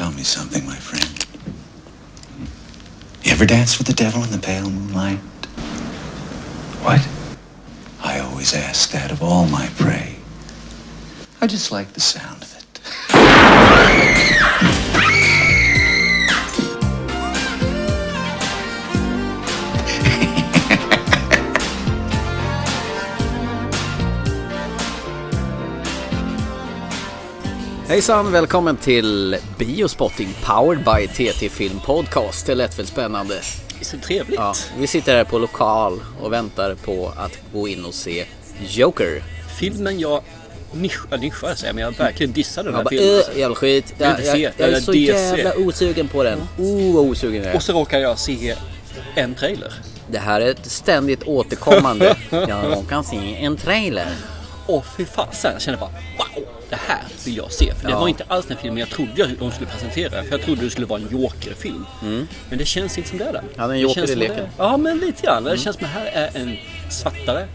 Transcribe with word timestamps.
Tell 0.00 0.12
me 0.12 0.22
something, 0.22 0.64
my 0.64 0.76
friend. 0.76 1.26
You 3.22 3.32
ever 3.32 3.44
dance 3.44 3.76
with 3.76 3.86
the 3.86 3.92
devil 3.92 4.24
in 4.24 4.30
the 4.30 4.38
pale 4.38 4.70
moonlight? 4.70 5.18
What? 6.80 7.06
I 8.02 8.20
always 8.20 8.54
ask 8.54 8.92
that 8.92 9.12
of 9.12 9.22
all 9.22 9.46
my 9.46 9.66
prey. 9.76 10.16
I 11.42 11.46
just 11.46 11.70
like 11.70 11.92
the 11.92 12.00
sound 12.00 12.42
of 12.42 12.56
it. 12.56 12.80
Hejsan, 27.90 28.32
välkommen 28.32 28.76
till 28.76 29.36
Biospotting 29.58 30.28
powered 30.44 30.84
by 30.84 31.08
TT 31.08 31.48
Film 31.48 31.80
Podcast. 31.86 32.46
Det 32.46 32.54
lät 32.54 32.78
väl 32.78 32.86
spännande? 32.86 33.34
Det 33.34 33.80
är 33.80 33.84
så 33.84 33.98
trevligt. 33.98 34.38
Ja, 34.38 34.54
vi 34.78 34.86
sitter 34.86 35.16
här 35.16 35.24
på 35.24 35.38
lokal 35.38 36.00
och 36.22 36.32
väntar 36.32 36.74
på 36.74 37.12
att 37.16 37.38
gå 37.52 37.68
in 37.68 37.84
och 37.84 37.94
se 37.94 38.24
Joker. 38.68 39.22
Filmen 39.58 40.00
jag 40.00 40.22
nischade, 40.72 41.16
nischade 41.16 41.56
säger 41.56 41.72
men 41.72 41.84
jag 41.84 41.92
verkligen 41.98 42.32
dissade 42.32 42.68
den 42.68 42.74
här 42.74 42.80
Jag 42.80 42.84
bara, 42.84 42.90
filmen. 42.90 43.22
äh, 43.34 43.38
jävla 43.40 43.56
skit. 43.56 43.94
Jag, 43.98 44.24
jag, 44.24 44.38
jag, 44.38 44.52
Jag 44.56 44.68
är 44.68 44.80
så 44.80 44.92
DC. 44.92 45.02
jävla 45.02 45.54
osugen 45.66 46.08
på 46.08 46.22
den. 46.22 46.38
Oh, 46.58 46.94
vad 46.94 47.04
osugen 47.04 47.42
jag 47.42 47.52
är. 47.52 47.56
Och 47.56 47.62
så 47.62 47.72
råkar 47.72 47.98
jag 47.98 48.18
se 48.18 48.54
en 49.14 49.34
trailer. 49.34 49.72
Det 50.10 50.18
här 50.18 50.40
är 50.40 50.50
ett 50.50 50.70
ständigt 50.70 51.22
återkommande. 51.22 52.16
Jag 52.30 52.84
kan 52.88 53.04
se 53.04 53.36
en 53.36 53.56
trailer. 53.56 54.08
Och 54.66 54.84
fy 54.96 55.04
fasen, 55.04 55.52
jag 55.52 55.62
kände 55.62 55.80
bara 55.80 55.90
wow, 55.90 56.59
det 56.70 56.78
här 56.86 57.02
vill 57.24 57.36
jag 57.36 57.52
se. 57.52 57.74
För 57.74 57.84
det 57.86 57.90
Ja. 57.92 58.00
var 58.00 58.08
inte 58.08 58.24
alls 58.28 58.46
den 58.46 58.56
filmen 58.56 58.78
jag 58.78 58.88
trodde 58.88 59.30
de 59.38 59.50
skulle 59.52 59.70
presentera. 59.70 60.10
För 60.22 60.30
jag 60.30 60.42
trodde 60.42 60.64
det 60.64 60.70
skulle 60.70 60.86
vara 60.86 61.00
en 61.00 61.08
Joker-film. 61.10 61.86
Men 62.48 62.58
det 62.58 62.64
känns 62.64 62.98
inte 62.98 63.10
som 63.10 63.18
det 63.18 63.24
är 63.24 63.32
det. 63.32 63.42
Ja, 63.56 63.56
det 63.56 63.62
är 63.62 63.64
en 63.64 63.70
Det 63.72 63.78
Joker 63.78 64.10
i 64.10 64.14
leken. 64.16 64.46
Ja, 64.58 64.76
men 64.76 64.98
lite 64.98 65.22
grann. 65.22 65.44
Det 65.44 65.58
känns 65.58 65.76
som 65.76 65.84
att 65.86 65.92
det 65.94 66.00
här 66.00 66.06
är 66.34 66.40
en 66.40 66.56
svartare 66.90 67.46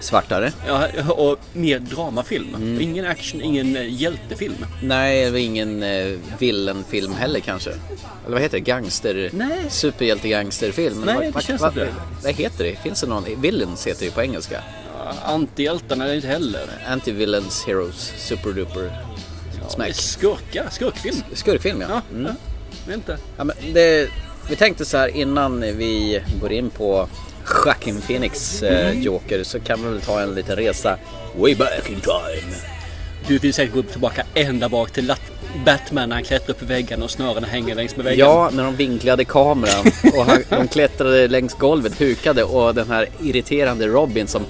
Svartare? 0.00 0.52
ja, 0.66 0.88
och 1.12 1.38
mer 1.52 1.78
dramafilm. 1.78 2.54
Mm. 2.54 2.80
Ingen 2.80 3.06
action, 3.06 3.42
ingen 3.42 3.76
eh, 3.76 3.94
hjältefilm. 3.94 4.66
Nej, 4.82 5.30
det 5.30 5.40
ingen 5.40 5.82
eh, 5.82 6.06
villenfilm 6.38 7.14
heller 7.14 7.40
kanske. 7.40 7.70
Eller 7.70 8.32
vad 8.32 8.40
heter 8.42 8.56
det? 8.58 8.64
Gangster... 8.64 9.30
Nej. 9.32 9.58
Superhjälte-gangsterfilm. 9.68 11.02
Nej, 11.04 11.14
Vad- 11.14 11.24
det 11.24 11.30
vad- 11.30 11.42
känns 11.44 11.60
vad- 11.60 11.70
inte 11.72 11.84
det. 11.84 11.92
Vad 12.22 12.32
heter 12.34 12.64
det? 12.64 12.76
Finns 12.82 13.00
det 13.00 13.06
någon? 13.06 13.24
Villains 13.40 13.86
heter 13.86 13.98
det 14.00 14.04
ju 14.04 14.10
på 14.10 14.22
engelska. 14.22 14.62
Ja, 15.04 15.12
Antihjältarna 15.32 16.04
är 16.04 16.08
det 16.08 16.14
inte 16.16 16.28
heller. 16.28 16.60
Anti-villains, 16.88 17.66
heroes, 17.66 18.12
superduper. 18.18 18.90
Smack. 19.68 19.94
Skurka, 19.94 20.70
skurkfilm. 20.70 21.16
Skurkfilm 21.34 21.80
ja. 21.80 21.86
Ja, 21.90 22.00
Mm. 22.12 22.26
ja. 22.86 22.94
Inte. 22.94 23.18
ja 23.36 23.44
men 23.44 23.56
det, 23.72 24.08
vi 24.48 24.56
tänkte 24.56 24.84
så 24.84 24.96
här 24.96 25.08
innan 25.08 25.60
vi 25.60 26.22
går 26.40 26.52
in 26.52 26.70
på 26.70 27.08
Joaquin 27.64 28.00
Phoenix 28.00 28.62
eh, 28.62 28.86
Mm. 28.90 29.02
Joker 29.02 29.44
så 29.44 29.60
kan 29.60 29.82
vi 29.82 29.88
väl 29.88 30.00
ta 30.00 30.20
en 30.20 30.34
liten 30.34 30.56
resa 30.56 30.98
way 31.38 31.54
back 31.54 31.90
in 31.90 32.00
time. 32.00 32.54
Du 33.28 33.38
vill 33.38 33.54
säkert 33.54 33.74
gå 33.74 33.82
tillbaka 33.82 34.24
ända 34.34 34.68
bak 34.68 34.90
till 34.90 35.12
Batman 35.64 36.08
när 36.08 36.16
han 36.16 36.24
klättrar 36.24 36.50
upp 36.54 36.62
i 36.62 36.64
väggen 36.64 37.02
och 37.02 37.10
snören 37.10 37.44
hänger 37.44 37.74
längs 37.74 37.96
med 37.96 38.04
väggen. 38.04 38.26
Ja, 38.26 38.50
när 38.52 38.64
de 38.64 38.76
vinklade 38.76 39.24
kameran 39.24 39.84
och 40.16 40.24
han, 40.24 40.42
de 40.48 40.68
klättrade 40.68 41.28
längs 41.28 41.54
golvet, 41.54 42.00
hukade 42.00 42.44
och 42.44 42.74
den 42.74 42.88
här 42.90 43.08
irriterande 43.22 43.86
Robin 43.86 44.26
som 44.28 44.42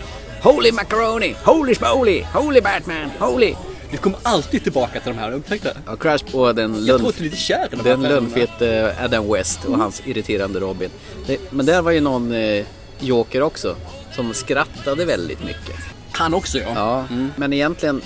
Holy 0.42 0.72
macaroni, 0.72 1.34
holy 1.44 1.74
smoly, 1.74 2.22
holy 2.34 2.60
Batman, 2.60 3.10
holy. 3.18 3.54
Vi 3.90 3.96
kommer 3.96 4.18
alltid 4.22 4.62
tillbaka 4.62 5.00
till 5.00 5.12
de 5.12 5.18
här, 5.18 5.32
upptäckte 5.32 5.76
Ja, 5.86 5.96
Crash 5.96 6.24
och 6.32 6.54
den 6.54 6.86
Jag 6.86 7.00
tror 7.00 7.12
du 7.16 7.24
lite 7.24 7.36
kär 7.36 7.68
i 7.72 7.76
de 7.76 7.82
den 7.82 8.02
lönnfete 8.02 8.96
Adam 9.04 9.32
West 9.32 9.64
och 9.64 9.78
hans 9.78 10.02
irriterande 10.06 10.60
Robin. 10.60 10.90
Det, 11.26 11.38
men 11.50 11.66
där 11.66 11.82
var 11.82 11.90
ju 11.90 12.00
någon 12.00 12.32
eh, 12.32 12.64
Joker 13.00 13.42
också 13.42 13.76
som 14.12 14.34
skrattade 14.34 15.04
väldigt 15.04 15.44
mycket. 15.44 15.74
Han 16.12 16.34
också 16.34 16.58
ja. 16.58 16.72
Ja, 16.74 17.04
men 17.36 17.52
egentligen 17.52 18.02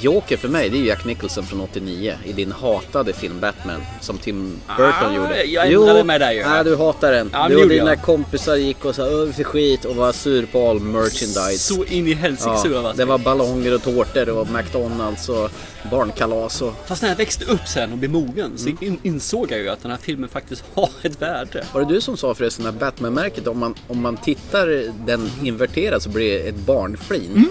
Joker 0.00 0.36
för 0.36 0.48
mig, 0.48 0.68
det 0.70 0.76
är 0.76 0.80
ju 0.80 0.86
Jack 0.86 1.04
Nicholson 1.04 1.44
från 1.46 1.60
89 1.60 2.14
i 2.24 2.32
din 2.32 2.52
hatade 2.52 3.12
film 3.12 3.40
Batman 3.40 3.80
som 4.00 4.18
Tim 4.18 4.60
Burton 4.76 4.92
Ah, 5.10 5.14
gjorde. 5.16 5.44
jag 5.44 5.72
ändrade 5.72 6.04
mig 6.04 6.18
där 6.18 6.32
ju. 6.32 6.42
Nej, 6.44 6.64
du 6.64 6.76
hatar 6.76 7.12
den. 7.12 7.30
Ja, 7.32 7.48
du 7.48 7.62
och 7.62 7.68
dina 7.68 7.90
jag. 7.90 8.02
kompisar 8.02 8.56
gick 8.56 8.84
och 8.84 8.94
sa 8.94 9.02
för 9.36 9.44
skit 9.44 9.84
och 9.84 9.96
var 9.96 10.12
sur 10.12 10.46
på 10.46 10.70
all 10.70 10.80
merchandise. 10.80 11.58
Så 11.58 11.84
in 11.84 12.06
i 12.08 12.12
helsike 12.14 12.50
ja, 12.50 12.62
sur 12.62 12.82
va? 12.82 12.92
det 12.96 13.04
var 13.04 13.18
ballonger 13.18 13.74
och 13.74 13.82
tårtor 13.82 14.28
och 14.28 14.48
McDonalds 14.50 15.28
och 15.28 15.50
barnkalas 15.90 16.62
och... 16.62 16.72
Fast 16.86 17.02
när 17.02 17.08
jag 17.08 17.16
växte 17.16 17.44
upp 17.44 17.68
sen 17.68 17.92
och 17.92 17.98
blev 17.98 18.10
mogen 18.10 18.52
så 18.58 18.68
Mm. 18.68 18.78
in, 18.80 18.98
insåg 19.02 19.52
jag 19.52 19.58
ju 19.60 19.68
att 19.68 19.82
den 19.82 19.90
här 19.90 19.98
filmen 19.98 20.28
faktiskt 20.28 20.64
har 20.74 20.88
ett 21.02 21.22
värde. 21.22 21.64
Var 21.72 21.80
det 21.80 21.94
du 21.94 22.00
som 22.00 22.16
sa 22.16 22.34
förresten 22.34 22.66
att 22.66 22.74
Batman-märket, 22.74 23.46
om 23.46 23.58
man, 23.58 23.74
om 23.88 24.02
man 24.02 24.16
tittar 24.16 24.92
den 25.06 25.30
inverterad 25.42 26.02
så 26.02 26.08
blir 26.08 26.30
det 26.30 26.48
ett 26.48 26.56
barnflin? 26.56 27.30
Mm. 27.30 27.50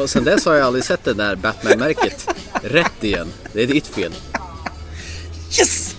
Och 0.00 0.10
sen 0.10 0.24
dess 0.24 0.44
har 0.44 0.54
jag 0.54 0.66
aldrig 0.66 0.84
sett 0.84 1.04
det 1.04 1.14
där 1.14 1.36
Batman-märket 1.36 2.28
rätt 2.62 3.04
igen. 3.04 3.32
Det 3.52 3.62
är 3.62 3.66
ditt 3.66 3.86
fel. 3.86 4.12
Yes! 5.58 5.96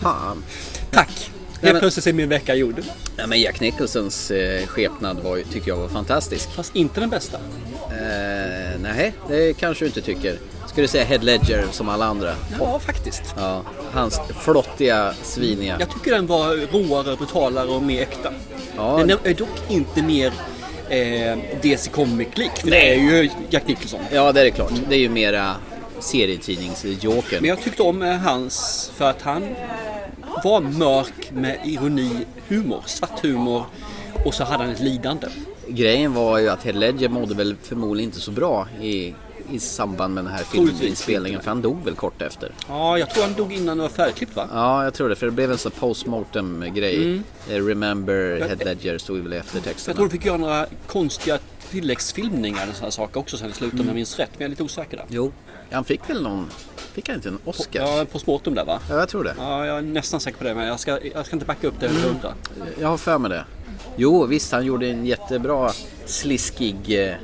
Fan. 0.00 0.44
Tack! 0.90 1.30
Helt 1.62 1.78
plötsligt 1.80 2.06
är 2.06 2.12
min 2.12 2.28
vecka 2.28 2.54
gjord. 2.54 2.80
Ja, 3.16 3.26
men 3.26 3.40
Jack 3.40 3.60
Nicholsons 3.60 4.30
eh, 4.30 4.66
skepnad 4.66 5.20
var, 5.20 5.40
tycker 5.52 5.68
jag 5.68 5.76
var 5.76 5.88
fantastisk. 5.88 6.50
Fast 6.50 6.76
inte 6.76 7.00
den 7.00 7.10
bästa. 7.10 7.38
Eh, 7.90 8.80
nej, 8.80 9.14
det 9.28 9.52
kanske 9.52 9.84
du 9.84 9.86
inte 9.86 10.00
tycker. 10.00 10.38
Ska 10.66 10.82
du 10.82 10.88
säga 10.88 11.04
Head 11.04 11.18
Ledger 11.18 11.66
som 11.70 11.88
alla 11.88 12.04
andra? 12.04 12.34
Ja, 12.58 12.78
faktiskt. 12.78 13.22
Ja, 13.36 13.62
hans 13.92 14.20
flottiga, 14.40 15.14
sviniga. 15.22 15.76
Jag 15.80 15.90
tycker 15.90 16.10
den 16.10 16.26
var 16.26 16.56
råare, 16.72 17.16
brutalare 17.16 17.68
och 17.68 17.82
mer 17.82 18.02
äkta. 18.02 18.32
Ja. 18.76 19.04
Den 19.06 19.18
är 19.24 19.34
dock 19.34 19.70
inte 19.70 20.02
mer 20.02 20.32
eh, 20.92 21.38
DC 21.62 21.90
Comic-lik. 21.90 22.50
För 22.56 22.70
det 22.70 22.94
är 22.94 22.94
ju 22.94 23.30
Jack 23.50 23.66
Nicholson. 23.66 24.00
Ja, 24.12 24.32
det 24.32 24.40
är 24.40 24.44
det 24.44 24.50
klart. 24.50 24.72
Det 24.88 24.94
är 24.94 24.98
ju 24.98 25.08
mera 25.08 25.54
serietidnings-Jokern. 26.00 27.40
Men 27.40 27.48
jag 27.48 27.60
tyckte 27.60 27.82
om 27.82 28.02
eh, 28.02 28.16
hans 28.16 28.90
för 28.96 29.10
att 29.10 29.22
han 29.22 29.54
var 30.44 30.60
mörk 30.60 31.30
med 31.32 31.58
ironi, 31.64 32.10
humor, 32.48 32.82
svart 32.86 33.20
humor 33.22 33.64
och 34.24 34.34
så 34.34 34.44
hade 34.44 34.64
han 34.64 34.72
ett 34.72 34.80
lidande. 34.80 35.26
Grejen 35.68 36.14
var 36.14 36.38
ju 36.38 36.48
att 36.48 36.64
Heath 36.64 36.78
Ledger 36.78 37.08
mådde 37.08 37.34
väl 37.34 37.56
förmodligen 37.62 38.08
inte 38.08 38.20
så 38.20 38.30
bra 38.30 38.68
i, 38.82 39.14
i 39.54 39.58
samband 39.60 40.14
med 40.14 40.24
den 40.24 40.32
här 40.32 40.44
filminspelningen 40.44 41.40
för 41.40 41.48
han 41.48 41.62
dog 41.62 41.84
väl 41.84 41.94
kort 41.94 42.22
efter. 42.22 42.52
Ja, 42.68 42.98
jag 42.98 43.10
tror 43.10 43.24
han 43.24 43.34
dog 43.34 43.52
innan 43.52 43.76
det 43.76 43.82
var 43.82 43.90
färdigklippt 43.90 44.36
va? 44.36 44.48
Ja, 44.52 44.84
jag 44.84 44.94
tror 44.94 45.08
det 45.08 45.16
för 45.16 45.26
det 45.26 45.32
blev 45.32 45.52
en 45.52 45.58
sån 45.58 45.72
postmortem 45.72 46.64
grej. 46.74 47.20
Eh, 47.50 47.54
Remember 47.64 48.14
Jag- 48.14 48.48
Heath 48.48 48.64
Ledger 48.64 48.98
stod 48.98 49.18
väl 49.18 49.32
i 49.32 49.36
Jag 49.36 49.44
eftertexterna. 49.44 49.94
tror 49.96 50.06
de 50.06 50.10
fick 50.12 50.24
göra 50.24 50.36
några 50.36 50.66
konstiga 50.86 51.38
tilläggsfilmningar 51.70 52.66
och 52.70 52.74
sådana 52.76 52.90
saker 52.90 53.20
också 53.20 53.36
sen 53.36 53.50
i 53.50 53.52
slutet 53.52 53.80
om 53.80 53.86
jag 53.86 53.94
minns 53.94 54.18
rätt. 54.18 54.30
Men 54.32 54.38
jag 54.40 54.44
är 54.46 54.50
lite 54.50 54.62
osäker 54.62 54.96
där. 54.96 55.06
Jo, 55.08 55.32
han 55.70 55.84
fick 55.84 56.10
väl 56.10 56.22
någon, 56.22 56.46
fick 56.92 57.08
han 57.08 57.16
inte 57.16 57.28
en 57.28 57.38
Oscar? 57.44 57.80
Ja, 57.98 58.04
på 58.12 58.18
småtum 58.18 58.54
där 58.54 58.64
va? 58.64 58.78
Ja, 58.90 58.94
jag 58.98 59.08
tror 59.08 59.24
det. 59.24 59.34
Ja, 59.38 59.66
jag 59.66 59.78
är 59.78 59.82
nästan 59.82 60.20
säker 60.20 60.38
på 60.38 60.44
det 60.44 60.54
men 60.54 60.66
jag 60.66 60.80
ska, 60.80 60.98
jag 61.14 61.26
ska 61.26 61.36
inte 61.36 61.46
backa 61.46 61.66
upp 61.66 61.74
det 61.80 61.86
eller 61.86 62.00
hundra. 62.00 62.34
Jag 62.80 62.88
har 62.88 62.96
för 62.96 63.18
mig 63.18 63.30
det. 63.30 63.44
Jo, 63.96 64.26
visst 64.26 64.52
han 64.52 64.64
gjorde 64.66 64.86
en 64.86 65.06
jättebra 65.06 65.72
sliskig, 66.06 67.08
eh, 67.08 67.14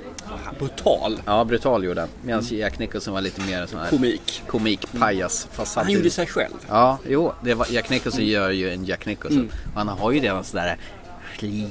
Brutal 0.59 1.21
ja 1.27 1.45
brutal 1.45 1.85
gjorde 1.85 2.01
han. 2.01 2.09
Medan 2.23 2.45
Jack 2.51 2.79
Nicholson 2.79 3.15
var 3.15 3.21
lite 3.21 3.41
mer 3.41 3.67
sån 3.67 3.79
här 3.81 3.91
komik. 3.91 4.43
komik, 4.47 4.87
pajas. 4.99 5.49
Fast 5.53 5.77
Han 5.77 5.91
gjorde 5.93 6.11
sig 6.11 6.27
själv. 6.27 6.55
Ja, 6.69 6.99
jo, 7.09 7.33
det 7.43 7.55
var, 7.55 7.67
Jack 7.71 7.91
Nicholson 7.91 8.27
gör 8.27 8.51
ju 8.51 8.73
en 8.73 8.85
Jack 8.85 9.07
Nicholson. 9.07 9.51
Och 9.73 9.79
han 9.79 9.89
har 9.89 10.13
ju 10.13 10.21
redan 10.21 10.45
sådär 10.45 10.77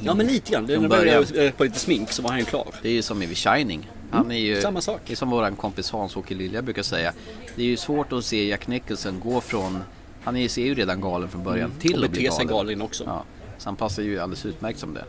Ja 0.03 0.13
men 0.13 0.27
lite 0.27 0.51
grann. 0.51 0.67
Från 0.67 0.89
började 0.89 1.45
eh, 1.45 1.51
på 1.51 1.63
lite 1.63 1.79
smink 1.79 2.11
så 2.11 2.21
var 2.21 2.29
han 2.29 2.39
ju 2.39 2.45
klar. 2.45 2.67
Det 2.81 2.89
är 2.89 2.93
ju 2.93 3.01
som 3.01 3.21
i 3.21 3.27
The 3.27 3.35
Shining. 3.35 3.89
Han 4.11 4.31
är 4.31 4.39
ju, 4.39 4.61
samma 4.61 4.81
sak. 4.81 5.01
Det 5.07 5.13
är 5.13 5.15
som 5.15 5.29
våran 5.29 5.55
kompis 5.55 5.91
Hans-Åke 5.91 6.35
Lilja 6.35 6.61
brukar 6.61 6.83
säga. 6.83 7.13
Det 7.55 7.61
är 7.61 7.65
ju 7.65 7.77
svårt 7.77 8.13
att 8.13 8.25
se 8.25 8.47
Jack 8.47 8.67
Nicholson 8.67 9.19
gå 9.19 9.41
från, 9.41 9.83
han 10.23 10.35
är 10.35 10.41
ju, 10.41 10.49
ser 10.49 10.65
ju 10.65 10.75
redan 10.75 11.01
galen 11.01 11.29
från 11.29 11.43
början, 11.43 11.71
till 11.79 11.97
Och 11.97 12.05
att 12.05 12.11
bli 12.11 12.21
beter 12.21 12.35
sig 12.35 12.45
galen. 12.45 12.67
galen 12.67 12.81
också. 12.81 13.03
Ja, 13.03 13.23
så 13.57 13.69
han 13.69 13.75
passar 13.75 14.03
ju 14.03 14.19
alldeles 14.19 14.45
utmärkt 14.45 14.79
som 14.79 14.93
det. 14.93 15.03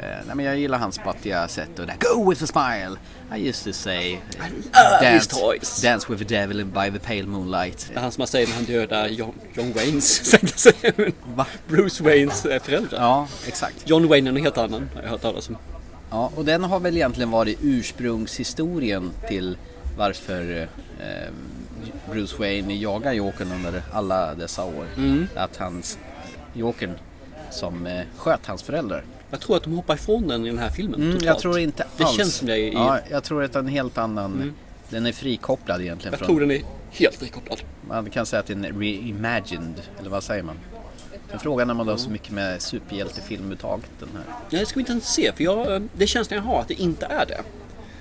Eh, 0.00 0.26
nej, 0.26 0.36
men 0.36 0.44
jag 0.44 0.58
gillar 0.58 0.78
hans 0.78 0.94
spattiga 0.94 1.48
sätt 1.48 1.78
och 1.78 1.86
det 1.86 1.96
Go 2.00 2.30
with 2.30 2.44
a 2.44 2.46
smile! 2.46 2.96
I 3.36 3.48
used 3.48 3.64
to 3.64 3.72
say 3.72 4.18
his 5.00 5.26
toys. 5.26 5.82
dance 5.82 6.12
with 6.12 6.28
the 6.28 6.34
devil 6.34 6.64
by 6.64 6.90
the 6.90 6.98
pale 6.98 7.22
moonlight. 7.26 7.90
Det 7.92 7.98
är 7.98 8.02
han 8.02 8.12
som 8.12 8.20
man 8.20 8.28
säger 8.28 8.46
när 8.46 8.54
han 8.54 8.64
dödar 8.64 9.08
John, 9.08 9.34
John 9.54 9.72
Waynes? 9.72 10.34
Bruce 11.68 12.04
Waynes 12.04 12.46
eh, 12.46 12.62
föräldrar. 12.62 13.00
Ja, 13.00 13.28
exakt. 13.46 13.82
John 13.84 14.08
Wayne 14.08 14.30
är 14.30 14.34
en 14.36 14.42
helt 14.42 14.58
annan, 14.58 14.90
har 14.94 15.02
jag 15.02 15.10
hört 15.10 15.22
talas 15.22 15.48
om. 15.48 15.56
Ja, 16.10 16.30
och 16.36 16.44
den 16.44 16.64
har 16.64 16.80
väl 16.80 16.96
egentligen 16.96 17.30
varit 17.30 17.58
ursprungshistorien 17.62 19.10
till 19.28 19.58
varför 19.98 20.68
eh, 21.00 21.32
Bruce 22.10 22.36
Wayne 22.38 22.74
jagar 22.74 23.12
Jokern 23.12 23.52
under 23.52 23.82
alla 23.92 24.34
dessa 24.34 24.64
år. 24.64 24.86
Att 25.34 25.56
hans 25.56 25.98
Jokern 26.52 26.94
som 27.50 27.86
eh, 27.86 28.02
sköt 28.16 28.46
hans 28.46 28.62
föräldrar. 28.62 29.04
Jag 29.34 29.40
tror 29.40 29.56
att 29.56 29.62
de 29.62 29.72
hoppar 29.72 29.94
ifrån 29.94 30.28
den 30.28 30.46
i 30.46 30.48
den 30.48 30.58
här 30.58 30.70
filmen. 30.70 31.00
Mm, 31.00 31.12
totalt. 31.12 31.26
jag 31.26 31.38
tror 31.38 31.58
inte 31.58 31.86
Det 31.96 32.04
alls. 32.04 32.16
känns 32.16 32.34
som 32.34 32.46
det 32.46 32.58
i... 32.58 32.72
Ja, 32.72 32.98
jag 33.10 33.24
tror 33.24 33.44
att 33.44 33.52
det 33.52 33.58
är 33.58 33.60
en 33.60 33.68
helt 33.68 33.98
annan... 33.98 34.52
Den 34.90 35.06
är 35.06 35.12
frikopplad 35.12 35.80
egentligen 35.80 36.12
jag 36.12 36.18
från... 36.18 36.26
tror 36.26 36.40
den 36.40 36.50
är 36.50 36.62
helt 36.90 37.16
frikopplad. 37.16 37.58
Man 37.88 38.10
kan 38.10 38.26
säga 38.26 38.40
att 38.40 38.46
det 38.46 38.52
är 38.52 38.72
reimagined, 38.72 39.82
eller 40.00 40.10
vad 40.10 40.22
säger 40.22 40.42
man? 40.42 40.58
Men 41.30 41.38
frågan 41.38 41.70
är 41.70 41.74
man 41.74 41.88
har 41.88 41.96
så 41.96 42.10
mycket 42.10 42.30
med 42.30 42.62
superhjältefilm 42.62 43.40
överhuvudtaget 43.40 43.90
den 44.00 44.08
här. 44.14 44.24
Ja, 44.50 44.58
det 44.58 44.66
ska 44.66 44.74
vi 44.74 44.80
inte 44.80 44.92
ens 44.92 45.14
se, 45.14 45.32
för 45.32 45.44
jag, 45.44 45.88
det 45.96 46.06
känslan 46.06 46.36
jag 46.36 46.44
har 46.44 46.60
att 46.60 46.68
det 46.68 46.82
inte 46.82 47.06
är 47.06 47.26
det. 47.26 47.40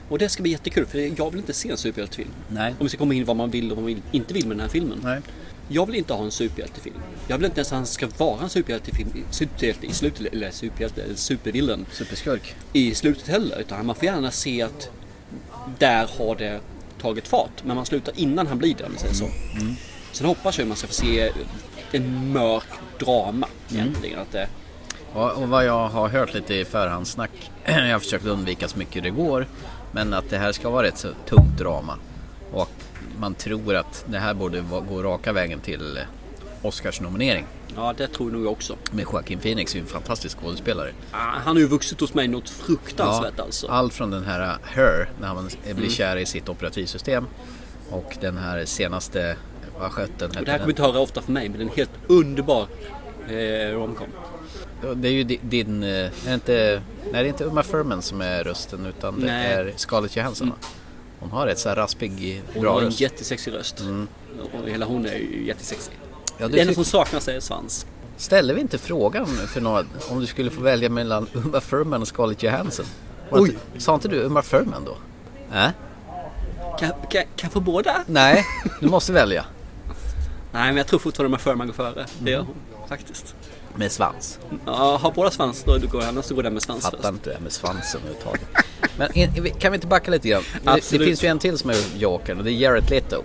Och 0.09 0.17
det 0.19 0.29
ska 0.29 0.43
bli 0.43 0.51
jättekul, 0.51 0.85
för 0.85 1.19
jag 1.19 1.29
vill 1.31 1.39
inte 1.39 1.53
se 1.53 1.69
en 1.69 1.77
superhjältefilm. 1.77 2.31
Nej. 2.47 2.71
Om 2.79 2.85
vi 2.85 2.89
ska 2.89 2.97
komma 2.97 3.13
in 3.13 3.25
vad 3.25 3.35
man 3.35 3.49
vill 3.49 3.71
och 3.71 3.77
vad 3.77 3.89
man 3.89 4.01
inte 4.11 4.33
vill 4.33 4.47
med 4.47 4.57
den 4.57 4.61
här 4.61 4.69
filmen. 4.69 4.99
Nej. 5.03 5.21
Jag 5.73 5.85
vill 5.85 5.95
inte 5.95 6.13
ha 6.13 6.23
en 6.23 6.31
superhjältefilm. 6.31 6.95
Jag 7.27 7.37
vill 7.37 7.45
inte 7.45 7.59
ens 7.59 7.71
att 7.71 7.75
han 7.77 7.85
ska 7.85 8.07
vara 8.17 8.41
en 8.43 8.49
superhjältefilm, 8.49 9.09
superhjälte 9.29 9.85
i 9.85 9.93
slutet, 9.93 10.33
eller 10.33 10.51
superhjälte, 10.51 11.01
eller 11.01 11.15
supervillen 11.15 11.85
Superskurk. 11.91 12.55
i 12.73 12.95
slutet 12.95 13.27
heller. 13.27 13.59
Utan 13.59 13.85
man 13.85 13.95
får 13.95 14.05
gärna 14.05 14.31
se 14.31 14.61
att 14.61 14.89
där 15.79 16.09
har 16.17 16.35
det 16.35 16.59
tagit 17.01 17.27
fart. 17.27 17.63
Men 17.65 17.75
man 17.75 17.85
slutar 17.85 18.13
innan 18.17 18.47
han 18.47 18.57
blir 18.57 18.75
det, 18.75 18.83
om 18.83 18.91
man 18.91 18.99
säger 18.99 19.13
så. 19.13 19.27
Sen 20.11 20.27
hoppas 20.27 20.57
jag 20.57 20.63
att 20.65 20.67
man 20.67 20.77
ska 20.77 20.87
få 20.87 20.93
se 20.93 21.31
en 21.91 22.31
mörk 22.31 22.63
drama 22.99 23.47
egentligen. 23.71 24.19
Att 24.19 24.31
det, 24.31 24.47
Och, 25.13 25.31
och 25.31 25.49
vad 25.49 25.65
jag 25.65 25.89
har 25.89 26.09
hört 26.09 26.33
lite 26.33 26.53
i 26.55 26.65
förhandssnack, 26.65 27.51
jag 27.65 27.73
har 27.91 27.99
försökt 27.99 28.25
undvika 28.25 28.67
så 28.67 28.77
mycket 28.77 29.03
det 29.03 29.09
går, 29.09 29.47
men 29.91 30.13
att 30.13 30.29
det 30.29 30.37
här 30.37 30.51
ska 30.51 30.69
vara 30.69 30.87
ett 30.87 30.97
så 30.97 31.09
tungt 31.29 31.57
drama. 31.57 31.97
Och 32.51 32.69
man 33.19 33.35
tror 33.35 33.75
att 33.75 34.05
det 34.07 34.19
här 34.19 34.33
borde 34.33 34.63
gå 34.89 35.03
raka 35.03 35.33
vägen 35.33 35.59
till 35.59 35.99
Oscarsnominering. 36.61 37.45
ja, 37.75 37.93
det 37.97 38.07
tror 38.07 38.31
nog 38.31 38.45
jag 38.45 38.51
också. 38.51 38.75
Med 38.91 39.05
Joaquin 39.11 39.39
Phoenix 39.39 39.71
är 39.73 39.75
ju 39.75 39.81
en 39.81 39.87
fantastisk 39.87 40.37
skådespelare. 40.39 40.91
Ah, 41.11 41.17
Han 41.17 41.55
har 41.55 41.61
ju 41.61 41.67
vuxit 41.67 41.99
hos 42.01 42.13
mig 42.13 42.27
något 42.27 42.49
fruktansvärt 42.49 43.39
alltså. 43.39 43.67
Allt 43.67 43.93
från 43.93 44.11
den 44.11 44.23
här 44.23 44.41
uh, 44.41 44.55
Her, 44.63 45.09
när 45.21 45.27
han 45.27 45.49
blir 45.75 45.89
kär 45.89 46.17
i 46.17 46.25
sitt 46.25 46.49
operativsystem. 46.49 47.27
Och 47.89 48.17
den 48.21 48.37
här 48.37 48.65
senaste, 48.65 49.35
vad 49.79 49.91
sköt 49.91 50.19
den? 50.19 50.29
Det 50.31 50.37
här 50.37 50.45
kommer 50.45 50.59
den? 50.59 50.69
inte 50.69 50.81
höra 50.81 50.99
ofta 50.99 51.21
för 51.21 51.31
mig, 51.31 51.49
men 51.49 51.61
en 51.61 51.69
helt 51.69 51.91
underbar 52.07 52.67
eh, 53.27 53.33
romcom. 53.73 54.07
Det 54.95 55.07
är 55.07 55.11
ju 55.11 55.23
di- 55.23 55.39
din, 55.41 55.83
eh, 55.83 55.89
är 56.27 56.33
inte, 56.33 56.81
nej 57.03 57.11
det 57.11 57.19
är 57.19 57.25
inte 57.25 57.43
Uma 57.43 57.63
Thurman 57.63 58.01
som 58.01 58.21
är 58.21 58.43
rösten 58.43 58.85
utan 58.85 59.19
det 59.19 59.25
Nej. 59.25 59.53
är 59.53 59.73
Scarlett 59.75 60.15
Johansson. 60.15 60.49
va? 60.49 60.55
Hon 61.23 61.31
har 61.31 61.47
ett 61.47 61.59
så 61.59 61.69
här 61.69 61.75
raspig, 61.75 62.43
Hon 62.53 62.61
bra 62.61 62.73
har 62.73 62.79
en 62.79 62.85
röst. 62.85 62.99
jättesexig 62.99 63.53
röst. 63.53 63.83
Och 64.61 64.69
hela 64.69 64.85
hon 64.85 65.05
är 65.05 65.15
ju 65.17 65.45
jättesexig. 65.47 65.93
Ja, 66.37 66.47
det 66.47 66.59
enda 66.61 66.73
som 66.73 66.85
saknas 66.85 67.27
är 67.27 67.39
svans. 67.39 67.85
Ställer 68.17 68.53
vi 68.53 68.61
inte 68.61 68.77
frågan 68.77 69.25
för 69.27 69.61
några, 69.61 69.85
om 70.09 70.19
du 70.19 70.25
skulle 70.25 70.51
få 70.51 70.61
välja 70.61 70.89
mellan 70.89 71.27
Uma 71.33 71.59
Thurman 71.61 72.01
och 72.01 72.07
Scarlett 72.07 72.43
Johansson? 72.43 72.85
Oj. 73.31 73.49
Inte, 73.49 73.83
sa 73.83 73.93
inte 73.95 74.07
du 74.07 74.21
Uma 74.23 74.41
Thurman 74.41 74.85
då? 74.85 74.97
Äh? 75.57 75.69
Kan, 76.79 76.89
kan, 76.89 77.09
kan 77.09 77.25
jag 77.41 77.51
få 77.51 77.59
båda? 77.59 78.03
Nej, 78.07 78.45
du 78.81 78.87
måste 78.89 79.11
välja. 79.13 79.45
Nej, 80.51 80.67
men 80.67 80.77
jag 80.77 80.87
tror 80.87 80.99
fortfarande 80.99 81.35
att 81.37 81.41
Furman 81.43 81.67
går 81.67 81.73
före. 81.73 82.05
Det 82.19 82.31
gör 82.31 82.39
Mm. 82.39 82.53
hon 82.73 82.87
faktiskt. 82.87 83.35
Med 83.75 83.91
svans. 83.91 84.39
Ja, 84.65 84.97
har 85.01 85.11
båda 85.11 85.31
svans 85.31 85.63
då 85.63 85.79
går 85.91 86.01
annars 86.03 86.25
så 86.25 86.35
går 86.35 86.43
den 86.43 86.53
med 86.53 86.63
svans 86.63 86.83
Fattar 86.83 86.97
först. 86.97 87.09
inte 87.09 87.29
det 87.29 87.33
här 87.35 87.41
med 87.41 87.51
svansen 87.51 88.01
överhuvudtaget. 88.01 88.47
Men 88.97 89.09
kan 89.59 89.71
vi 89.71 89.75
inte 89.75 89.87
backa 89.87 90.11
lite 90.11 90.27
grann? 90.27 90.43
Det, 90.53 90.59
det 90.65 90.71
Absolut. 90.71 91.07
finns 91.07 91.23
ju 91.23 91.27
en 91.27 91.39
till 91.39 91.57
som 91.57 91.69
är 91.69 91.75
Jokern 91.97 92.37
och 92.37 92.43
det 92.43 92.51
är 92.51 92.53
Jared 92.53 92.89
Leto. 92.89 93.23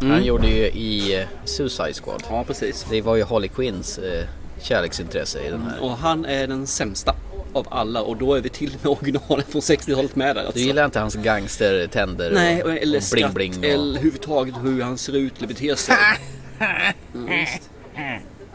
Han 0.00 0.24
gjorde 0.24 0.46
ju 0.46 0.64
i 0.64 1.20
eh, 1.20 1.26
Suicide 1.44 1.92
Squad. 2.02 2.22
Ja, 2.30 2.44
precis. 2.44 2.86
Det 2.90 3.00
var 3.02 3.16
ju 3.16 3.24
Harley 3.24 3.48
Quinns 3.48 3.98
eh, 3.98 4.24
kärleksintresse 4.62 5.40
i 5.40 5.50
den 5.50 5.62
här. 5.62 5.82
Och 5.82 5.90
han 5.90 6.24
är 6.24 6.46
den 6.46 6.66
sämsta 6.66 7.14
av 7.52 7.66
alla 7.70 8.02
och 8.02 8.16
då 8.16 8.34
är 8.34 8.40
vi 8.40 8.48
till 8.48 8.76
med 8.82 8.90
originalet 8.90 9.46
från 9.48 9.60
60-talet 9.60 10.16
med 10.16 10.36
där 10.36 10.40
alltså. 10.44 10.58
Du 10.58 10.64
gillar 10.64 10.84
inte 10.84 11.00
hans 11.00 11.14
gangstertänder 11.14 12.30
Nej, 12.34 12.62
och, 12.62 12.70
eller 12.70 12.98
och 12.98 13.04
bling 13.12 13.32
bling? 13.32 13.64
eller 13.64 13.78
Och... 13.78 13.86
överhuvudtaget 13.88 14.54
hur 14.62 14.82
han 14.82 14.98
ser 14.98 15.16
ut 15.16 15.38
eller 15.38 15.48
beter 15.48 15.74
sig. 15.74 15.94
Mm, 17.14 17.46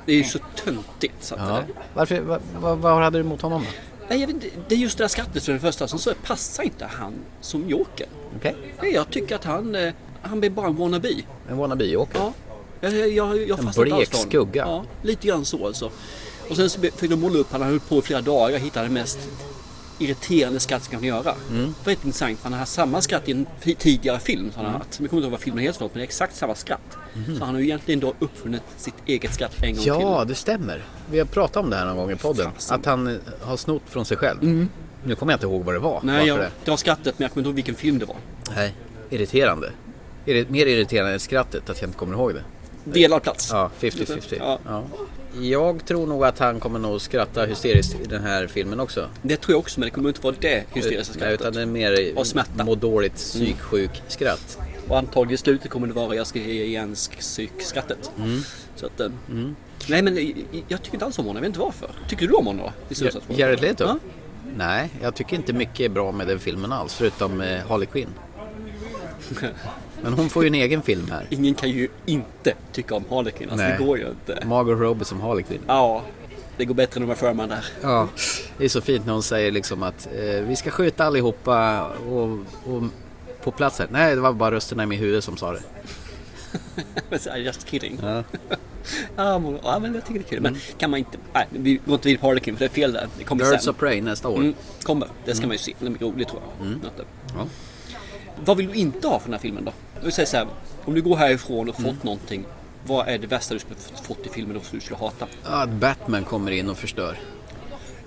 det 0.06 0.12
är 0.12 0.16
ju 0.18 0.24
så 0.24 0.40
töntigt 0.66 1.14
så 1.24 1.36
Ja. 1.38 1.44
det... 1.46 1.74
Varför, 1.94 2.20
vad, 2.20 2.42
vad, 2.60 2.78
vad 2.78 3.04
hade 3.04 3.18
du 3.18 3.22
emot 3.24 3.42
honom 3.42 3.62
då? 3.62 3.68
Nej, 4.10 4.20
jag 4.20 4.28
vet, 4.28 4.36
inte, 4.36 4.48
det 4.68 4.76
är 4.76 4.80
just 4.80 4.98
det 4.98 5.04
här 5.04 5.10
skrattet 5.10 5.44
för 5.44 5.54
det 5.54 5.60
första 5.60 5.88
som 5.88 6.00
så 6.00 6.14
passar 6.26 6.64
inte 6.64 6.86
han 6.86 7.14
som 7.42 7.70
Joker. 7.70 8.08
Okej, 8.38 8.56
Nej, 8.82 8.94
Jag 8.94 9.10
tycker 9.12 9.36
att 9.36 9.44
han, 9.44 9.76
eh, 9.76 9.94
han 10.22 10.40
blir 10.40 10.50
bara 10.50 10.68
en 10.68 10.76
wannabe. 10.76 11.10
en 11.50 11.58
wannabe-Joker. 11.58 12.20
Ja. 12.20 12.34
Jag, 12.82 12.94
jag, 13.10 13.48
jag, 13.48 13.60
En 13.60 13.66
blek 13.76 13.92
honom. 13.94 14.06
skugga. 14.30 14.66
Ja, 14.68 14.86
lite 15.02 15.28
grann 15.28 15.46
så 15.46 15.68
alltså. 15.68 15.92
Och 16.50 16.56
sen 16.56 16.70
så 16.70 16.82
fick 16.82 17.10
de 17.10 17.16
måla 17.16 17.40
upp, 17.40 17.48
han 17.52 17.62
har 17.62 17.68
hållit 17.68 17.90
på 17.90 17.98
i 17.98 18.02
flera 18.02 18.22
dagar 18.22 18.60
hittade 18.60 18.90
mest 18.90 19.20
irriterande 20.00 20.60
skratt 20.60 20.84
som 20.84 20.92
kan 20.92 21.04
göra. 21.04 21.34
Mm. 21.52 21.66
Det 21.66 21.86
var 21.86 21.92
intressant 21.92 22.38
för 22.38 22.44
han 22.44 22.54
har 22.54 22.60
haft 22.60 22.72
samma 22.72 23.02
skratt 23.02 23.30
i 23.30 23.32
en 23.32 23.46
tidigare 23.78 24.20
film 24.20 24.52
som 24.52 24.62
han 24.64 24.72
har 24.72 24.80
haft. 24.80 25.00
Men 25.00 25.04
Jag 25.04 25.10
kommer 25.10 25.20
inte 25.22 25.26
ihåg 25.26 25.32
vad 25.32 25.40
filmen 25.40 25.64
heter 25.64 25.80
men 25.82 25.90
det 25.94 26.00
är 26.00 26.04
exakt 26.04 26.36
samma 26.36 26.56
skratt. 26.56 26.98
Så 27.40 27.46
han 27.46 27.54
har 27.54 27.60
ju 27.62 27.66
egentligen 27.66 28.00
då 28.00 28.14
uppfunnit 28.20 28.62
sitt 28.78 28.94
eget 29.06 29.34
skratt 29.34 29.52
en 29.64 29.76
gång 29.76 29.86
Mm. 29.88 30.02
Ja, 30.02 30.20
till. 30.20 30.28
det 30.30 30.36
stämmer. 30.36 30.86
Vi 31.12 31.20
har 31.20 31.26
pratat 31.26 31.58
om 31.64 31.70
det 31.70 31.76
här 31.76 31.86
någon 31.86 31.98
gång 31.98 32.12
i 32.12 32.16
podden. 32.16 32.52
Fasen. 32.56 32.76
Att 32.80 32.86
han 32.86 33.08
eh, 33.08 33.16
har 33.42 33.58
snott 33.58 33.82
från 33.86 34.06
sig 34.06 34.18
själv. 34.18 34.68
Nu 35.04 35.16
kommer 35.16 35.34
jag 35.34 35.38
inte 35.38 35.46
ihåg 35.46 35.64
vad 35.66 35.76
det 35.76 35.80
var. 35.80 36.00
Nej, 36.04 36.28
jag, 36.28 36.40
det? 36.40 36.50
det 36.66 36.70
var 36.72 36.78
skrattet 36.78 37.20
men 37.20 37.26
jag 37.26 37.32
kommer 37.32 37.42
inte 37.42 37.48
ihåg 37.50 37.56
vilken 37.56 37.76
film 37.76 38.00
det 38.00 38.06
var. 38.06 38.16
Nej, 38.56 38.76
irriterande. 39.10 39.72
Irri- 40.26 40.50
mer 40.52 40.66
irriterande 40.66 41.14
än 41.14 41.20
skrattet 41.20 41.70
att 41.70 41.82
jag 41.82 41.88
inte 41.88 41.98
kommer 42.00 42.14
ihåg 42.14 42.34
det. 42.34 42.44
Delad 42.84 43.24
plats. 43.24 43.50
Ja, 43.52 43.70
50-50. 43.80 44.36
Ja. 44.40 44.60
Ja. 44.66 44.84
Jag 45.42 45.86
tror 45.86 46.08
nog 46.08 46.24
att 46.26 46.40
han 46.40 46.60
kommer 46.60 46.80
nog 46.80 47.02
skratta 47.02 47.46
hysteriskt 47.46 47.96
i 48.04 48.06
den 48.06 48.24
här 48.24 48.48
filmen 48.48 48.80
också. 48.80 49.10
Det 49.22 49.38
tror 49.38 49.54
jag 49.54 49.60
också 49.60 49.80
men 49.80 49.88
det 49.88 49.92
kommer 49.92 50.10
inte 50.10 50.22
vara 50.22 50.36
det 50.40 50.64
hysteriska 50.74 51.14
Nej, 51.20 51.38
skrattet. 51.38 51.42
utan 51.42 51.54
det 51.54 51.62
är 51.62 51.66
mer 51.66 52.18
Och 52.18 52.28
smärta. 52.28 52.64
må 52.64 52.76
dåligt 52.76 53.16
psyksjuk 53.16 54.02
skratt. 54.08 54.58
Och 54.88 54.98
antagligen 54.98 55.34
i 55.34 55.38
slutet 55.38 55.72
kommer 55.72 55.88
det 55.88 55.94
vara 55.94 56.16
jag 56.16 56.28
ska 56.28 56.40
ge 56.40 56.64
igen 56.64 56.94
sk- 56.94 57.20
psykskrattet. 57.20 58.12
Mm. 58.18 58.42
Så 58.76 58.86
att, 58.86 59.00
eh, 59.00 59.10
Nej 59.90 60.02
men 60.02 60.16
jag, 60.68 60.82
tycker 60.84 60.96
inte 60.96 61.06
alls 61.06 61.20
om 61.20 61.26
honom, 61.26 61.36
jag 61.36 61.42
vet 61.42 61.48
inte 61.48 61.60
varför. 61.60 61.90
Tycker 62.10 62.28
du 62.28 62.34
om 62.34 62.48
honom 62.48 62.72
då? 62.90 63.36
Jared 63.36 63.62
Leto? 63.62 63.84
Ja. 63.84 63.98
Nej, 64.58 64.90
jag 65.02 65.16
tycker 65.16 65.36
inte 65.36 65.54
mycket 65.54 65.80
är 65.80 65.90
bra 65.90 66.12
med 66.12 66.28
den 66.28 66.40
filmen 66.40 66.72
alls 66.72 66.94
förutom 66.94 67.42
eh, 67.42 67.68
Harley 67.68 67.86
Quinn. 67.88 68.10
Men 70.04 70.14
hon 70.14 70.30
får 70.30 70.44
ju 70.44 70.48
en 70.48 70.56
egen 70.56 70.82
film 70.82 71.08
här. 71.12 71.28
Ingen 71.30 71.54
kan 71.56 71.70
ju 71.70 71.88
inte 72.06 72.54
tycka 72.72 72.96
om 72.96 73.04
Harlequin, 73.10 73.50
alltså 73.50 73.66
Nej. 73.68 73.78
det 73.80 73.86
går 73.86 73.98
ju 73.98 74.10
inte. 74.10 74.46
Margot 74.46 74.80
Robbie 74.80 75.06
som 75.06 75.22
Harley 75.22 75.44
Quinn. 75.44 75.62
Ja, 75.68 76.04
det 76.58 76.66
går 76.66 76.76
bättre 76.76 77.00
de 77.00 77.06
här 77.08 77.16
Furman 77.16 77.50
där. 77.50 77.66
Ja, 77.82 78.08
det 78.58 78.66
är 78.66 78.70
så 78.70 78.82
fint 78.82 79.06
när 79.06 79.14
hon 79.14 79.24
säger 79.24 79.52
liksom 79.52 79.84
att 79.84 80.08
eh, 80.16 80.42
vi 80.48 80.56
ska 80.56 80.72
skjuta 80.72 81.06
allihopa 81.06 81.86
och, 81.88 82.30
och 82.74 82.84
på 83.44 83.52
platsen. 83.52 83.88
Nej, 83.92 84.16
det 84.16 84.22
var 84.22 84.34
bara 84.34 84.52
rösterna 84.52 84.84
i 84.84 84.86
mitt 84.86 85.02
huvud 85.02 85.24
som 85.24 85.38
sa 85.38 85.52
det. 85.54 85.62
Så, 87.20 87.38
Just 87.38 87.70
kidding. 87.70 88.00
Ja. 88.02 88.24
Ja, 89.16 89.40
men, 89.40 89.60
ja, 89.64 89.80
men 89.80 89.94
jag 89.96 90.06
tycker 90.06 90.20
det 90.20 90.26
är 90.26 90.30
kul. 90.30 90.42
Men 90.42 90.58
kan 90.78 90.90
man 90.90 91.00
inte... 91.00 91.18
Nej, 91.34 91.48
vi 91.52 91.80
går 91.86 91.96
inte 91.96 92.08
vid 92.08 92.20
på 92.20 92.28
Harlequin 92.28 92.56
för 92.56 92.60
det 92.60 92.66
är 92.66 92.74
fel 92.74 92.94
där. 92.94 93.08
Det 93.18 93.24
kommer 93.24 93.46
Birds 93.46 93.64
sen. 93.64 93.74
of 93.74 93.80
Prey 93.80 94.02
nästa 94.02 94.28
år. 94.28 94.38
Mm, 94.38 94.54
kommer. 94.84 95.08
Det 95.26 95.36
ska 95.36 95.48
man 95.48 95.52
ju 95.54 95.58
se. 95.58 95.74
Det 95.80 95.90
blir 95.90 96.08
roligt 96.08 96.28
tror 96.28 96.42
jag. 96.58 96.68
Mm. 96.68 96.80
Ja. 97.38 97.46
Vad 98.46 98.58
vill 98.58 98.68
du 98.68 98.74
inte 98.74 99.08
ha 99.08 99.20
för 99.20 99.26
den 99.28 99.34
här 99.34 99.40
filmen 99.40 99.66
då? 99.66 99.72
Jag 99.96 100.04
vill 100.04 100.12
säga 100.14 100.26
så 100.26 100.38
här, 100.38 100.48
om 100.86 100.94
du 100.94 101.02
går 101.02 101.16
härifrån 101.16 101.70
och 101.70 101.76
fått 101.76 101.86
Mm. 101.86 101.98
någonting. 102.02 102.46
Vad 102.86 103.08
är 103.08 103.18
det 103.18 103.28
värsta 103.28 103.54
du 103.54 103.60
skulle 103.60 103.76
fått 104.04 104.26
i 104.26 104.30
filmen 104.30 104.58
och 104.58 104.64
som 104.66 104.80
du 104.80 104.86
skulle 104.86 104.98
hata? 105.00 105.28
Att 105.44 105.70
Batman 105.70 106.24
kommer 106.24 106.52
in 106.52 106.70
och 106.70 106.78
förstör. 106.78 107.20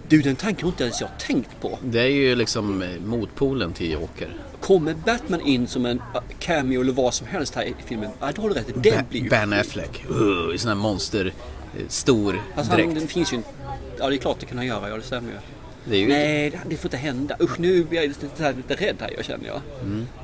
Du, 0.08 0.22
den 0.22 0.37
tanken 0.37 0.64
har 0.64 0.70
inte 0.70 0.84
ens 0.84 1.00
jag 1.00 1.10
tänkt 1.18 1.60
på. 1.60 1.78
Det 1.84 2.00
är 2.00 2.06
ju 2.06 2.34
liksom 2.37 2.82
eh, 2.82 2.88
motpolen 3.04 3.72
till 3.72 3.90
Joker. 3.92 4.34
Kommer 4.60 4.94
Batman 4.94 5.40
in 5.40 5.66
som 5.66 5.87
en 5.87 5.99
uh, 5.99 6.20
cameo 6.38 6.80
eller 6.80 6.92
vad 6.92 7.14
som 7.14 7.26
helst 7.26 7.54
här 7.54 7.62
i 7.64 7.75
filmen? 7.87 8.10
Ja, 8.20 8.32
då 8.34 8.42
har 8.42 8.49
du 8.49 8.54
rätt. 8.54 8.66
Det 8.75 8.90
Ba- 8.96 9.02
blir 9.10 9.20
ju... 9.22 9.28
Ben 9.28 9.52
Affleck. 9.52 10.04
Uh, 10.10 10.54
I 10.54 10.58
sån 10.58 10.68
här 10.68 10.75
monster, 10.75 11.26
eh, 11.26 11.82
stor 11.88 12.40
Alltså, 12.56 12.72
dräkt. 12.76 12.94
den 12.94 13.08
finns 13.08 13.32
ju 13.32 13.37
inte... 13.37 13.49
Ja, 13.99 14.08
det 14.08 14.14
är 14.14 14.18
klart 14.18 14.37
det 14.40 14.46
kan 14.46 14.56
han 14.58 14.66
göra. 14.66 14.88
Ja, 14.88 14.96
det 14.96 15.02
stämmer 15.02 15.30
ju. 15.30 15.37
Det 15.84 16.06
Nej, 16.06 16.60
det, 16.66 16.76
får 16.76 16.88
inte 16.88 16.96
hända. 16.96 17.37
Usch, 17.40 17.58
nu 17.58 17.84
blir 17.84 18.00
jag 18.00 18.08
lite, 18.08 18.52
lite, 18.56 18.75
rädd 18.75 18.96
här, 19.00 19.10
jag 19.16 19.25
känner 19.25 19.46
jag. 19.46 19.60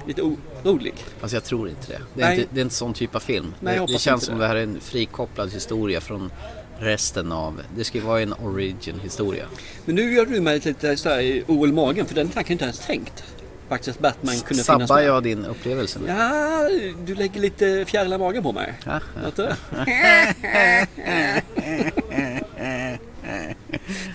Lite 0.06 0.22
orolig. 0.22 0.94
Fast 1.20 1.34
jag 1.34 1.44
tror 1.44 1.68
inte 1.68 1.92
det. 1.92 2.00
Det 2.14 2.22
är, 2.22 2.28
Nej. 2.28 2.40
inte, 2.40 2.54
det 2.54 2.60
är 2.60 2.62
inte 2.62 2.75
sån 2.75 2.94
typ 2.94 3.14
av 3.14 3.20
film. 3.20 3.54
Nej, 3.60 3.78
det, 3.78 3.92
det 3.92 3.98
känns 3.98 4.25
som 4.25 4.34
det. 4.34 4.40
det 4.40 4.48
här 4.48 4.56
är 4.56 4.62
en 4.62 4.80
frikopplad 4.80 5.52
historia 5.52 6.00
från 6.00 6.30
resten 6.78 7.32
av... 7.32 7.62
Det 7.76 7.84
ska 7.84 7.98
ju 7.98 8.04
vara 8.04 8.20
en 8.20 8.32
origin 8.32 9.00
historia. 9.02 9.44
Men 9.84 9.94
nu 9.94 10.14
gör 10.14 10.26
du 10.26 10.40
mig 10.40 10.60
lite 10.64 10.96
så 10.96 11.08
här 11.08 11.42
oro 11.46 11.66
i 11.66 11.72
magen, 11.72 12.06
för 12.06 12.14
den 12.14 12.28
tanken 12.28 12.38
har 12.44 12.48
jag 12.48 12.54
inte 12.54 12.64
ens 12.64 12.86
tänkt. 12.86 13.25
Faktiskt 13.68 13.96
att 13.96 14.02
Batman 14.02 14.34
kunde 14.34 14.64
finnas 14.64 14.88
Sabbar 14.88 15.00
jag 15.00 15.22
din 15.22 15.44
upplevelse 15.44 15.98
nu? 15.98 16.06
Ja, 16.08 16.68
du 17.06 17.14
lägger 17.14 17.40
lite 17.40 17.84
fjärilar 17.84 18.16
i 18.16 18.18
magen 18.18 18.42
på 18.42 18.52
mig. 18.52 18.75
Ja, 18.84 19.00
ja. 19.36 19.56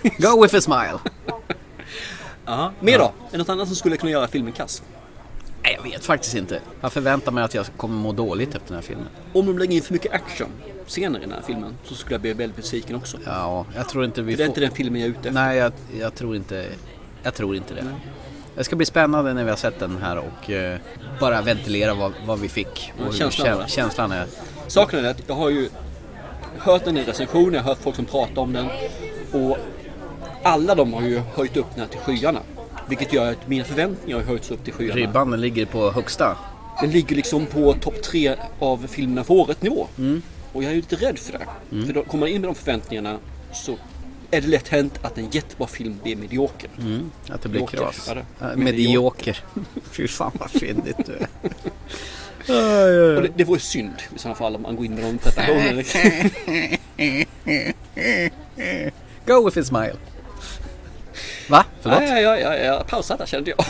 Go 0.17 0.41
with 0.41 0.55
a 0.55 0.61
smile! 0.61 0.99
Ja. 2.51 2.71
Mer 2.79 2.97
då? 2.99 3.03
Är 3.03 3.11
det 3.31 3.37
något 3.37 3.49
annat 3.49 3.67
som 3.67 3.75
skulle 3.75 3.97
kunna 3.97 4.11
göra 4.11 4.27
filmen 4.27 4.53
kass? 4.53 4.83
Nej, 5.63 5.73
jag 5.77 5.83
vet 5.91 6.05
faktiskt 6.05 6.35
inte. 6.35 6.59
Jag 6.81 6.93
förväntar 6.93 7.31
mig 7.31 7.43
att 7.43 7.53
jag 7.53 7.65
kommer 7.77 7.95
må 7.95 8.11
dåligt 8.11 8.55
efter 8.55 8.67
den 8.67 8.75
här 8.75 8.81
filmen. 8.81 9.07
Om 9.33 9.45
de 9.45 9.57
lägger 9.57 9.75
in 9.75 9.81
för 9.81 9.93
mycket 9.93 10.11
action 10.13 10.47
senare 10.87 11.21
i 11.21 11.25
den 11.25 11.33
här 11.33 11.41
filmen 11.41 11.77
så 11.83 11.95
skulle 11.95 12.13
jag 12.13 12.21
bli 12.21 12.33
väldigt 12.33 12.55
besviken 12.55 12.95
också. 12.95 13.17
Ja, 13.25 13.65
jag 13.75 13.89
tror 13.89 14.05
inte 14.05 14.21
vi 14.21 14.31
För 14.31 14.37
det 14.37 14.43
är 14.43 14.45
får... 14.45 14.51
inte 14.51 14.61
den 14.61 14.71
filmen 14.71 15.01
jag 15.01 15.05
är 15.05 15.11
ute 15.11 15.19
efter. 15.19 15.31
Nej, 15.31 15.57
jag, 15.57 15.73
jag 15.99 16.15
tror 16.15 16.35
inte... 16.35 16.65
Jag 17.23 17.33
tror 17.33 17.55
inte 17.55 17.73
det. 17.73 17.85
Det 18.55 18.63
ska 18.63 18.75
bli 18.75 18.85
spännande 18.85 19.33
när 19.33 19.43
vi 19.43 19.49
har 19.49 19.57
sett 19.57 19.79
den 19.79 19.97
här 20.01 20.17
och 20.17 20.49
eh, 20.49 20.79
bara 21.19 21.41
ventilera 21.41 21.93
vad, 21.93 22.13
vad 22.25 22.39
vi 22.39 22.49
fick. 22.49 22.93
Och 22.99 23.05
hur 23.05 23.11
känslan 23.11 23.59
det. 23.59 23.69
känslan 23.69 24.11
är. 24.11 24.25
Saken 24.67 25.05
är 25.05 25.09
att 25.09 25.21
jag 25.27 25.35
har 25.35 25.49
ju 25.49 25.69
hört 26.57 26.85
den 26.85 26.97
i 26.97 27.03
recensioner, 27.03 27.53
jag 27.53 27.63
har 27.63 27.69
hört 27.69 27.81
folk 27.81 27.95
som 27.95 28.05
pratar 28.05 28.41
om 28.41 28.53
den. 28.53 28.67
Och 29.31 29.57
alla 30.43 30.75
de 30.75 30.93
har 30.93 31.01
ju 31.01 31.21
höjt 31.35 31.57
upp 31.57 31.65
den 31.75 31.79
här 31.79 31.87
till 31.87 31.99
skyarna. 31.99 32.39
Vilket 32.87 33.13
gör 33.13 33.31
att 33.31 33.47
mina 33.47 33.65
förväntningar 33.65 34.17
har 34.17 34.25
höjts 34.25 34.51
upp 34.51 34.63
till 34.63 34.73
skyarna. 34.73 34.95
Ribban 35.01 35.41
ligger 35.41 35.65
på 35.65 35.91
högsta. 35.91 36.37
Den 36.81 36.91
ligger 36.91 37.15
liksom 37.15 37.45
på 37.45 37.73
topp 37.73 38.01
tre 38.03 38.35
av 38.59 38.87
filmerna 38.87 39.23
för 39.23 39.33
året 39.33 39.61
nivå. 39.61 39.87
Och 40.53 40.63
jag 40.63 40.71
är 40.71 40.75
ju 40.75 40.81
lite 40.81 40.95
rädd 40.95 41.19
för 41.19 41.31
det. 41.33 41.45
För 41.85 41.93
då 41.93 42.03
kommer 42.03 42.19
man 42.19 42.29
in 42.29 42.41
med 42.41 42.49
de 42.49 42.55
förväntningarna 42.55 43.17
så 43.53 43.77
är 44.31 44.41
det 44.41 44.47
lätt 44.47 44.67
hänt 44.67 44.99
att 45.01 45.17
en 45.17 45.29
jättebra 45.29 45.67
film 45.67 45.99
blir 46.03 46.15
medioker. 46.15 46.69
Att 47.29 47.41
det 47.41 47.49
blir 47.49 47.67
kras. 47.67 48.09
ja, 48.09 48.15
medioker. 48.15 48.57
Medioker. 48.57 49.39
Fy 49.91 50.07
fan 50.07 50.31
vad 50.39 50.51
fyndigt 50.51 50.97
du 51.05 51.13
är. 51.13 51.27
Och 53.15 53.21
det, 53.21 53.29
det 53.35 53.43
vore 53.43 53.59
synd 53.59 53.93
i 54.15 54.19
sådana 54.19 54.35
fall 54.35 54.55
om 54.55 54.61
man 54.61 54.75
går 54.75 54.85
in 54.85 54.95
med 54.95 55.03
de 55.03 55.17
prestationerna. 55.17 55.81
Go 59.25 59.45
with 59.45 59.57
a 59.57 59.63
smile. 59.63 59.95
Va? 61.51 61.65
Förlåt? 61.81 61.99
Nej, 61.99 62.23
jag, 62.23 62.41
jag, 62.41 62.63
jag 62.65 62.87
pausade 62.87 63.17
där 63.17 63.25
kände 63.25 63.49
jag. 63.57 63.65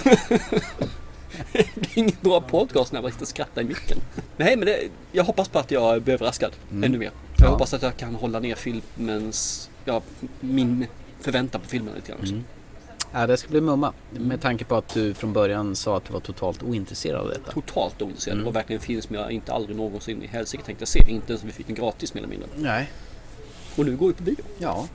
det 1.53 1.75
blir 1.75 1.89
ingen 1.97 2.15
bra 2.21 2.41
podcast 2.41 2.91
när 2.91 2.97
jag 2.97 3.03
bara 3.03 3.11
sitter 3.11 3.23
och 3.23 3.27
skrattar 3.27 3.61
i 3.61 3.65
micken. 3.65 3.97
Nej 4.38 4.55
men 4.55 4.65
det, 4.65 4.79
jag 5.11 5.23
hoppas 5.23 5.50
på 5.50 5.59
att 5.59 5.71
jag 5.71 6.01
blir 6.01 6.13
överraskad 6.13 6.51
ännu 6.71 6.97
mer. 6.97 7.11
Jag 7.38 7.47
Ja. 7.47 7.51
hoppas 7.51 7.73
att 7.73 7.81
jag 7.81 7.97
kan 7.97 8.15
hålla 8.15 8.39
ner 8.39 8.55
filmens, 8.55 9.69
ja, 9.85 10.01
min 10.39 10.88
förväntan 11.21 11.61
på 11.61 11.67
filmen 11.67 11.95
lite 11.95 12.11
grann 12.11 12.21
också. 12.21 12.33
Ja, 13.13 13.27
det 13.27 13.38
ska 13.38 13.50
bli 13.50 13.61
mumma. 13.61 13.93
Med 14.09 14.41
tanke 14.41 14.65
på 14.65 14.75
att 14.75 14.89
du 14.93 15.13
från 15.13 15.33
början 15.33 15.75
sa 15.75 15.97
att 15.97 16.05
du 16.05 16.13
var 16.13 16.19
totalt 16.19 16.63
ointresserad 16.63 17.21
av 17.21 17.27
detta. 17.29 17.51
Totalt 17.51 18.01
ointresserad. 18.01 18.33
Mm. 18.33 18.45
Det 18.45 18.51
var 18.51 18.53
verkligen 18.53 18.79
en 18.81 18.85
film 18.85 19.01
som 19.01 19.15
jag 19.15 19.31
inte 19.31 19.53
aldrig 19.53 19.77
någonsin 19.77 20.23
i 20.23 20.27
helsike 20.27 20.63
tänkte 20.63 20.85
se. 20.85 21.00
Inte 21.07 21.31
ens 21.31 21.41
om 21.43 21.47
vi 21.47 21.53
fick 21.53 21.67
den 21.67 21.75
gratis 21.75 22.13
mer 22.13 22.21
eller 22.21 22.29
mindre. 22.29 22.47
Nej. 22.55 22.91
Och 23.75 23.85
nu 23.85 23.95
går 23.97 24.07
vi 24.07 24.13
på 24.13 24.23
bio. 24.23 24.35
Ja, 24.57 24.87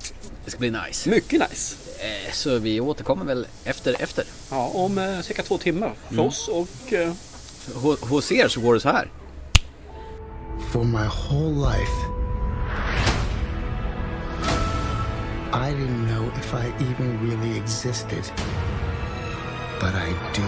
det 0.45 0.50
ska 0.50 0.59
bli 0.59 0.71
nice. 0.71 1.11
Mycket 1.11 1.50
nice. 1.50 1.76
Eh, 2.00 2.33
Så 2.33 2.59
vi 2.59 2.80
återkommer 2.80 3.25
väl 3.25 3.47
efter 3.64 3.97
efter. 4.02 4.25
Ja, 4.50 4.71
om 4.75 4.99
eh, 4.99 5.21
cirka 5.21 5.42
två 5.42 5.59
timmar 5.59 5.92
för 6.09 6.14
Mm. 6.14 6.26
oss 6.26 6.49
och 6.49 6.92
eh, 6.92 7.12
Hos 8.00 8.33
er 8.33 8.49
så 8.49 8.61
går 8.61 8.75
det 8.75 8.80
så 8.80 8.88
här. 8.88 9.11
For 10.73 10.85
my 10.85 11.06
whole 11.06 11.71
life, 11.71 11.92
I 15.52 15.71
didn't 15.73 16.06
know 16.09 16.25
if 16.38 16.54
I 16.54 16.66
even 16.85 17.18
really 17.30 17.59
existed. 17.59 18.25
But 19.80 19.95
I 19.95 20.14
do. 20.35 20.47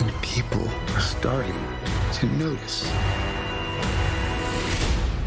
And 0.00 0.10
people 0.22 0.68
are 0.94 1.00
starting 1.00 1.60
to 2.20 2.26
notice. 2.44 2.86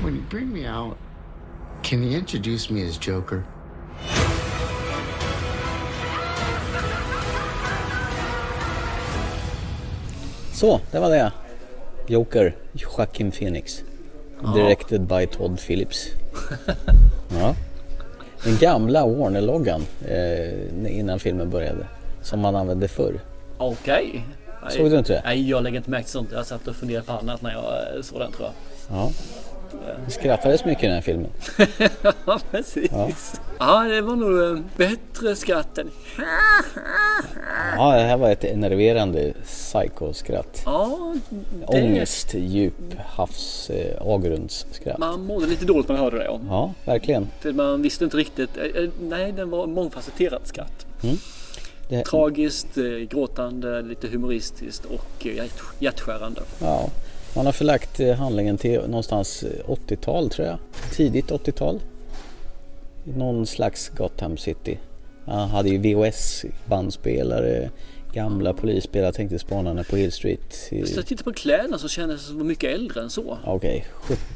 When 0.04 0.16
you 0.16 0.24
bring 0.30 0.54
me 0.54 0.68
out, 0.68 0.98
can 1.90 2.04
you 2.04 2.12
introduce 2.12 2.74
me 2.74 2.88
as 2.88 3.08
Joker? 3.08 3.44
Så, 10.54 10.80
det 10.92 11.00
var 11.00 11.10
det. 11.10 11.32
Joker, 12.08 12.56
Joaquin 12.74 13.32
Phoenix. 13.32 13.84
Directed 14.56 15.02
by 15.02 15.28
Todd 15.28 15.60
Phillips. 15.60 16.08
ja. 17.40 17.56
Den 18.44 18.58
gamla 18.58 19.06
Warner-loggan 19.06 19.86
eh, 20.08 20.98
innan 21.00 21.20
filmen 21.20 21.50
började. 21.50 21.88
Som 22.22 22.40
man 22.40 22.56
använde 22.56 22.88
förr. 22.88 23.20
Okej. 23.58 24.26
Nej, 24.64 24.72
Såg 24.72 24.92
du 24.92 24.98
inte 24.98 25.14
det? 25.14 25.22
Nej, 25.26 25.50
jag 25.50 25.64
lägger 25.64 25.78
inte 25.78 25.90
märke 25.90 26.04
till 26.04 26.12
sånt. 26.12 26.30
Jag 26.32 26.46
satt 26.46 26.68
och 26.68 26.76
funderade 26.76 27.06
på 27.06 27.12
annat 27.12 27.42
när 27.42 27.52
jag 27.52 27.96
eh, 27.96 28.02
såg 28.02 28.20
den 28.20 28.32
tror 28.32 28.48
jag. 28.48 28.54
Ja. 28.98 29.12
Det 30.06 30.12
skrattades 30.12 30.66
mycket 30.66 30.84
i 30.84 30.88
den 30.88 30.96
här 30.96 31.02
filmen. 31.02 31.30
Ja, 32.26 32.40
precis. 32.52 32.92
Ja. 33.60 33.84
det 33.84 34.02
var 34.02 34.16
nog 34.16 34.58
eh, 34.58 34.64
bättre 34.78 35.36
skratt 35.36 35.78
än... 35.78 35.92
Ja, 37.78 37.96
det 37.96 38.04
här 38.04 38.18
var 38.18 38.30
ett 38.32 38.44
enerverande 38.44 39.34
psykoskratt. 39.44 40.62
Ja, 40.66 41.14
det... 41.30 41.66
Ångest, 41.66 42.34
djup, 42.34 42.74
havs, 43.06 43.70
eh, 43.70 44.02
avgrundsskratt. 44.02 44.98
Man 44.98 45.24
mådde 45.26 45.46
lite 45.48 45.66
dåligt 45.66 45.88
när 45.88 45.96
man 45.96 46.04
hörde 46.04 46.18
det. 46.18 46.24
Ja. 46.26 46.40
Ja, 46.50 46.74
verkligen. 46.86 47.28
För 47.40 47.54
man 47.54 47.82
visste 47.82 48.04
inte 48.04 48.18
riktigt. 48.18 48.58
eh, 48.58 48.90
Nej, 49.02 49.32
den 49.32 49.50
var 49.50 49.68
mångfacetterat 49.68 50.48
skratt. 50.48 50.86
Det, 51.90 52.04
Tragiskt, 52.04 52.68
gråtande, 53.10 53.82
lite 53.82 54.08
humoristiskt 54.08 54.86
och 54.86 55.26
hjärt- 55.26 55.64
hjärtskärande. 55.80 56.42
ja, 56.62 56.90
man 57.36 57.46
har 57.46 57.54
förlagt 57.54 58.00
eh, 58.00 58.16
handlingen 58.16 58.58
till 58.58 58.80
någonstans 58.82 59.44
eh, 59.44 59.66
80-tal 59.68 60.30
tror 60.30 60.48
jag. 60.48 60.58
Tidigt 60.94 61.32
80-tal. 61.32 61.80
I 63.06 63.12
Någon 63.12 63.48
slags 63.48 63.90
Gotham 63.90 64.38
City. 64.38 64.80
Han 65.26 65.50
hade 65.50 65.70
ju 65.70 65.78
VHS-bandspelare, 65.78 67.70
gamla 68.14 68.54
polisspelare, 68.54 69.14
tänkte 69.14 69.40
spanarna 69.40 69.84
på 69.84 69.96
Hill 69.96 70.12
Street. 70.12 70.68
jag 70.72 70.88
tittade 70.88 71.24
på 71.24 71.34
kläderna 71.34 71.78
så 71.78 71.88
kändes 71.88 72.22
det 72.22 72.28
som 72.28 72.48
mycket 72.48 72.74
äldre 72.76 73.02
än 73.02 73.10
så. 73.10 73.38
Okej, 73.46 73.86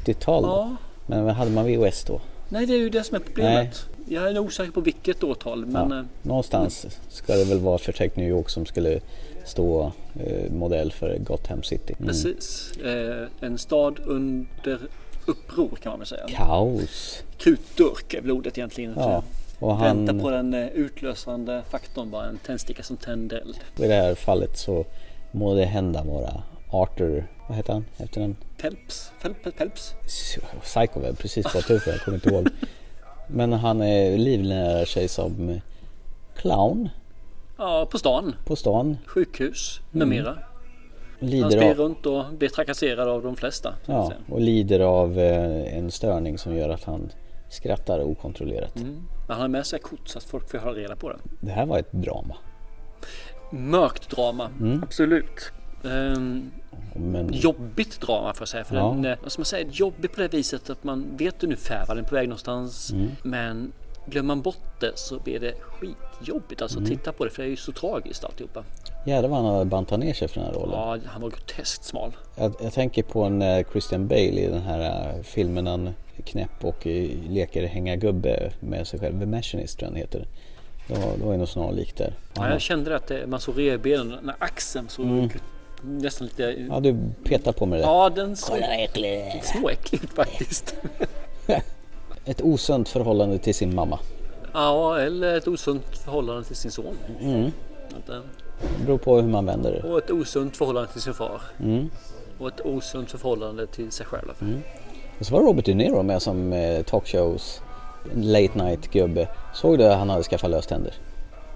70-tal 0.04 0.42
då. 0.42 0.48
Ja, 0.48 0.76
Men 1.06 1.28
hade 1.28 1.50
man 1.50 1.66
VHS 1.66 2.04
då? 2.04 2.20
nej 2.48 2.66
det 2.66 2.74
är 2.74 2.78
ju 2.78 2.90
det 2.90 3.04
som 3.04 3.16
är 3.16 3.20
problemet. 3.20 3.86
Jag 4.08 4.30
är 4.30 4.38
osäker 4.38 4.72
på 4.72 4.80
vilket 4.80 5.24
årtal 5.24 5.66
men 5.66 5.90
Ja. 5.90 5.98
eh, 5.98 6.04
Någonstans 6.22 6.86
ska 7.08 7.34
det 7.36 7.44
väl 7.44 7.58
vara 7.58 7.78
Förtäckt 7.78 8.16
New 8.16 8.28
York 8.28 8.50
som 8.50 8.66
skulle 8.66 9.00
stå 9.44 9.92
eh, 10.20 10.52
modell 10.52 10.92
för 10.92 11.18
Gotham 11.18 11.62
City. 11.62 11.94
Mm. 11.98 12.08
precis. 12.08 12.72
Eh, 12.84 13.26
en 13.40 13.58
stad 13.58 14.00
under 14.04 14.78
uppror 15.26 15.78
kan 15.82 15.90
man 15.92 15.98
väl 15.98 16.06
säga. 16.08 16.26
Kaos. 16.28 17.22
Krutdurk 17.38 18.14
är 18.14 18.20
väl 18.20 18.30
ordet 18.30 18.58
egentligen. 18.58 18.94
Ja. 18.96 19.22
Och 19.58 19.82
Vänta 19.82 20.12
han, 20.12 20.20
på 20.20 20.30
den 20.30 20.54
eh, 20.54 20.66
utlösande 20.68 21.62
faktorn 21.70 22.10
bara, 22.10 22.26
en 22.26 22.38
tändsticka 22.38 22.82
som 22.82 22.96
tänder 22.96 23.36
eld. 23.36 23.56
i 23.76 23.88
det 23.88 23.94
här 23.94 24.14
fallet 24.14 24.58
så 24.58 24.84
må 25.32 25.54
det 25.54 25.64
hända 25.64 26.02
vara 26.04 26.42
Arthur, 26.70 27.26
vad 27.48 27.56
heter 27.56 27.72
han? 27.72 27.84
Efter 27.98 28.20
den? 28.20 28.36
Phelps? 28.60 29.10
Phelps? 29.22 29.56
Phelps? 29.58 29.94
Psycho 30.62 31.00
väl, 31.00 31.16
precis 31.16 31.54
vad 31.54 31.64
tur 31.66 31.78
för 31.78 31.90
jag 31.90 32.00
kommer 32.00 32.16
inte 32.18 32.28
ihåg. 32.30 32.48
Men 33.28 33.52
han 33.52 33.80
är 33.82 34.18
livnär 34.18 34.84
sig 34.84 35.08
som 35.08 35.60
clown 36.36 36.88
Ja, 37.58 37.88
på 37.90 37.98
stan. 37.98 38.34
på 38.46 38.56
stan. 38.56 38.96
Sjukhus 39.06 39.80
med 39.90 40.02
Mm. 40.02 40.18
mera. 40.18 40.38
Han 41.20 41.28
Lider 41.30 41.50
springer 41.50 41.70
av, 41.70 41.76
runt 41.78 42.06
och 42.06 42.24
blir 42.38 42.48
trakasserad 42.48 43.08
av 43.08 43.22
de 43.22 43.36
flesta. 43.36 43.74
ja, 43.86 44.12
och 44.28 44.40
lider 44.40 44.80
av 44.80 45.18
eh, 45.18 45.76
en 45.78 45.90
störning 45.90 46.38
som 46.38 46.56
gör 46.56 46.68
att 46.68 46.84
han 46.84 47.12
skrattar 47.50 48.00
okontrollerat. 48.02 48.74
Men 48.74 49.06
han 49.28 49.40
har 49.40 49.48
med 49.48 49.66
sig 49.66 49.78
kort 49.78 50.08
så 50.08 50.18
att 50.18 50.24
folk 50.24 50.50
får 50.50 50.58
hålla 50.58 50.78
reda 50.78 50.96
på 50.96 51.08
det. 51.08 51.16
Det 51.40 51.50
här 51.50 51.66
var 51.66 51.78
ett 51.78 51.92
drama. 51.92 52.36
Mörkt 53.50 54.10
drama, 54.10 54.50
Mm. 54.60 54.82
absolut. 54.82 55.52
Ehm, 55.84 56.50
Men 56.96 57.32
jobbigt 57.32 58.00
drama 58.00 58.34
får 58.34 58.40
jag 58.42 58.48
säga. 58.48 58.64
För 58.64 58.76
Ja. 58.76 58.88
den, 58.88 59.04
eh, 59.04 59.18
vad 59.22 59.32
ska 59.32 59.40
man 59.40 59.44
säga, 59.46 59.66
jobbig 59.70 60.12
på 60.12 60.20
det 60.20 60.28
viset 60.28 60.70
att 60.70 60.84
man 60.84 61.16
vet 61.16 61.44
ungefär 61.44 61.86
var 61.86 61.94
den 61.94 62.04
är 62.04 62.08
på 62.08 62.14
väg 62.14 62.28
någonstans. 62.28 62.92
Mm. 62.92 63.10
Men 63.22 63.72
glömmer 64.06 64.26
man 64.26 64.42
bort 64.42 64.80
det 64.80 64.92
så 64.98 65.18
blir 65.18 65.40
det 65.40 65.54
skitjobbigt 65.60 66.62
alltså 66.62 66.78
Mm. 66.78 66.92
att 66.92 66.98
titta 66.98 67.12
på 67.12 67.24
det 67.24 67.30
för 67.30 67.42
det 67.42 67.48
är 67.48 67.50
ju 67.50 67.56
så 67.56 67.72
tragiskt 67.72 68.24
alltihopa. 68.24 68.64
jädrar 69.06 69.28
vad 69.28 69.38
han 69.42 69.46
har 69.54 69.64
bantat 69.64 69.98
ner 70.00 70.14
sig 70.14 70.28
för 70.28 70.40
den 70.40 70.44
här 70.48 70.54
rollen. 70.54 70.72
Ja, 70.78 70.98
han 71.06 71.22
var 71.22 71.30
groteskt 71.30 71.84
smal. 71.84 72.16
Jag, 72.36 72.54
jag 72.62 72.72
tänker 72.72 73.02
på 73.02 73.28
när 73.28 73.64
Christian 73.72 74.08
Bale 74.08 74.20
i 74.40 74.46
den 74.46 74.62
här 74.62 75.10
eh, 75.16 75.22
filmen 75.22 75.66
han 75.66 75.90
knäpp 76.24 76.64
och 76.64 76.86
eh, 76.86 77.10
leker 77.28 77.66
hänga 77.66 77.96
gubbe 77.96 78.52
med 78.60 78.86
sig 78.86 79.00
själv. 79.00 79.20
The 79.20 79.26
Machinist 79.26 79.78
tror 79.78 79.86
jag 79.86 79.92
den 79.92 80.00
heter. 80.00 80.26
Det 80.88 80.94
var, 80.94 81.16
det 81.18 81.24
var 81.24 81.32
ju 81.32 81.38
något 81.38 81.48
snarlikt 81.50 81.96
där. 81.96 82.12
Ja, 82.34 82.50
jag 82.50 82.60
kände 82.60 82.96
att 82.96 83.06
det, 83.06 83.26
man 83.26 83.40
såg 83.40 83.58
revbenen, 83.58 84.18
när 84.22 84.34
axeln 84.38 84.88
såg 84.88 85.06
Mm. 85.06 85.28
Nästan 85.86 86.26
lite... 86.26 86.66
Ja, 86.68 86.80
du 86.80 86.96
petar 87.24 87.52
på 87.52 87.66
med 87.66 87.78
det. 87.78 87.82
Ja, 87.82 88.10
den 88.10 88.36
såg 88.36 88.58
äcklig. 88.58 89.42
småäcklig 89.44 90.04
ut 90.04 90.10
faktiskt. 90.14 90.74
Ett 92.24 92.40
osunt 92.42 92.88
förhållande 92.88 93.38
till 93.38 93.54
sin 93.54 93.74
mamma. 93.74 93.98
Ja, 94.52 94.98
eller 94.98 95.36
ett 95.36 95.48
osunt 95.48 95.98
förhållande 96.04 96.44
till 96.44 96.56
sin 96.56 96.70
son. 96.70 96.96
Mm. 97.20 97.50
Att, 97.88 98.08
eh, 98.08 98.16
Det 98.78 98.84
beror 98.86 98.98
på 98.98 99.16
hur 99.16 99.28
man 99.28 99.46
vänder 99.46 99.72
det. 99.72 99.88
Och 99.88 99.98
ett 99.98 100.10
osunt 100.10 100.56
förhållande 100.56 100.92
till 100.92 101.00
sin 101.00 101.14
far. 101.14 101.40
Mm. 101.60 101.90
Och 102.38 102.48
ett 102.48 102.60
osunt 102.60 103.10
förhållande 103.10 103.66
till 103.66 103.90
sig 103.90 104.06
själv. 104.06 104.32
Och 105.18 105.26
så 105.26 105.34
var 105.34 105.40
Robert 105.42 105.64
De 105.64 105.74
Niro 105.74 106.02
med 106.02 106.22
som 106.22 106.52
eh, 106.52 106.82
talkshows 106.82 107.60
late 108.14 108.64
night 108.64 108.90
gubbe. 108.92 109.28
Såg 109.54 109.78
du 109.78 109.84
att 109.84 109.98
han 109.98 110.10
hade 110.10 110.22
skaffat 110.22 110.50
löständer? 110.50 110.94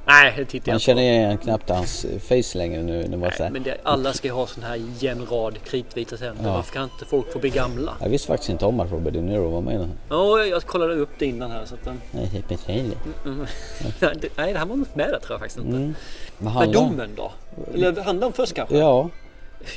Nej, 0.09 0.35
det 0.37 0.45
tittar 0.45 0.69
jag 0.69 0.75
Man 0.75 0.81
känner 0.81 1.03
igen 1.03 1.39
knappt 1.39 1.69
hans 1.71 2.07
face 2.29 2.59
längre 2.59 2.83
nu. 2.83 3.03
Det 3.03 3.17
var. 3.17 3.51
Men 3.51 3.63
det, 3.63 3.77
alla 3.83 4.13
ska 4.13 4.29
ju 4.29 4.35
ha 4.35 4.47
sån 4.47 4.63
här 4.63 4.81
jämn 4.99 5.27
rad 5.31 5.59
kritvita 5.65 6.17
tänder. 6.17 6.45
Ja. 6.45 6.53
Varför 6.53 6.73
kan 6.73 6.83
inte 6.85 7.05
folk 7.05 7.33
få 7.33 7.39
bli 7.39 7.51
gamla? 7.51 7.93
Jag 8.01 8.09
visste 8.09 8.29
faktiskt 8.29 8.51
inte 8.51 8.65
om 8.67 8.81
att 8.81 8.91
Robert 8.93 9.13
De 9.15 9.21
Niro 9.21 9.49
var 9.51 9.61
med 9.61 9.75
i 9.75 9.79
den. 9.79 9.93
Ja, 10.09 10.45
jag 10.45 10.63
kollade 10.63 10.95
upp 10.95 11.11
det 11.19 11.27
innan 11.27 11.51
här 11.51 11.65
så 11.65 11.75
att 11.75 11.85
den... 11.85 12.01
Nej, 12.11 12.27
helt 12.27 12.49
betrevligt. 12.49 12.99
Mm. 13.25 13.47
Det- 14.01 14.29
Nej, 14.37 14.53
det 14.53 14.59
här 14.59 14.67
var 14.67 14.75
inte 14.75 14.91
med 14.99 15.09
där 15.11 15.19
tror 15.19 15.33
jag 15.33 15.41
faktiskt 15.41 15.59
inte. 15.59 15.77
Mm. 15.77 15.95
Men 16.39 16.57
om? 16.57 16.73
domen 16.73 17.11
då? 17.17 17.33
Eller 17.75 18.03
handlar 18.03 18.27
om 18.27 18.33
först 18.33 18.55
kanske? 18.55 18.79
Ja, 18.79 19.09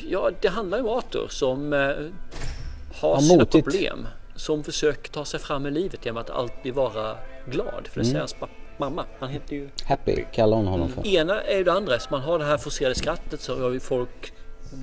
Ja, 0.09 0.29
det 0.41 0.47
handlar 0.47 0.77
ju 0.77 0.83
om 0.83 0.97
Arthur 0.97 1.27
som 1.29 1.73
eh, 1.73 1.79
har 1.79 3.15
Ja, 3.15 3.21
sina 3.21 3.39
motigt. 3.39 3.65
problem. 3.65 4.07
Som 4.35 4.63
försöker 4.63 5.11
ta 5.11 5.25
sig 5.25 5.39
fram 5.39 5.65
i 5.65 5.71
livet 5.71 6.05
genom 6.05 6.21
att 6.21 6.29
alltid 6.29 6.73
vara 6.73 7.15
glad. 7.45 7.87
För 7.87 7.99
det 7.99 8.01
Mm. 8.01 8.05
säger 8.05 8.19
hans 8.19 8.33
pa- 8.33 8.47
mamma. 8.77 9.05
Han 9.19 9.29
heter 9.29 9.55
ju... 9.55 9.69
Happy 9.85 10.23
kallar 10.31 10.57
hon 10.57 10.67
honom 10.67 10.89
för. 10.89 11.07
Ena 11.07 11.41
är 11.41 11.57
ju 11.57 11.63
det 11.63 11.73
andra. 11.73 11.99
Så 11.99 12.07
man 12.11 12.21
har 12.21 12.39
det 12.39 12.45
här 12.45 12.57
forcerade 12.57 12.95
skrattet 12.95 13.41
så 13.41 13.61
har 13.61 13.69
ju 13.69 13.79
folk 13.79 14.33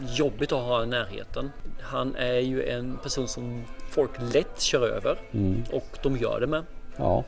jobbigt 0.08 0.52
att 0.52 0.62
ha 0.62 0.82
i 0.82 0.86
närheten. 0.86 1.52
Han 1.80 2.16
är 2.16 2.38
ju 2.38 2.68
en 2.68 2.96
person 3.02 3.28
som 3.28 3.64
folk 3.90 4.10
lätt 4.34 4.60
kör 4.60 4.88
över. 4.88 5.20
Mm. 5.32 5.64
Och 5.72 5.98
de 6.02 6.16
gör 6.16 6.40
det 6.40 6.46
med. 6.46 6.64
Ja, 6.96 7.24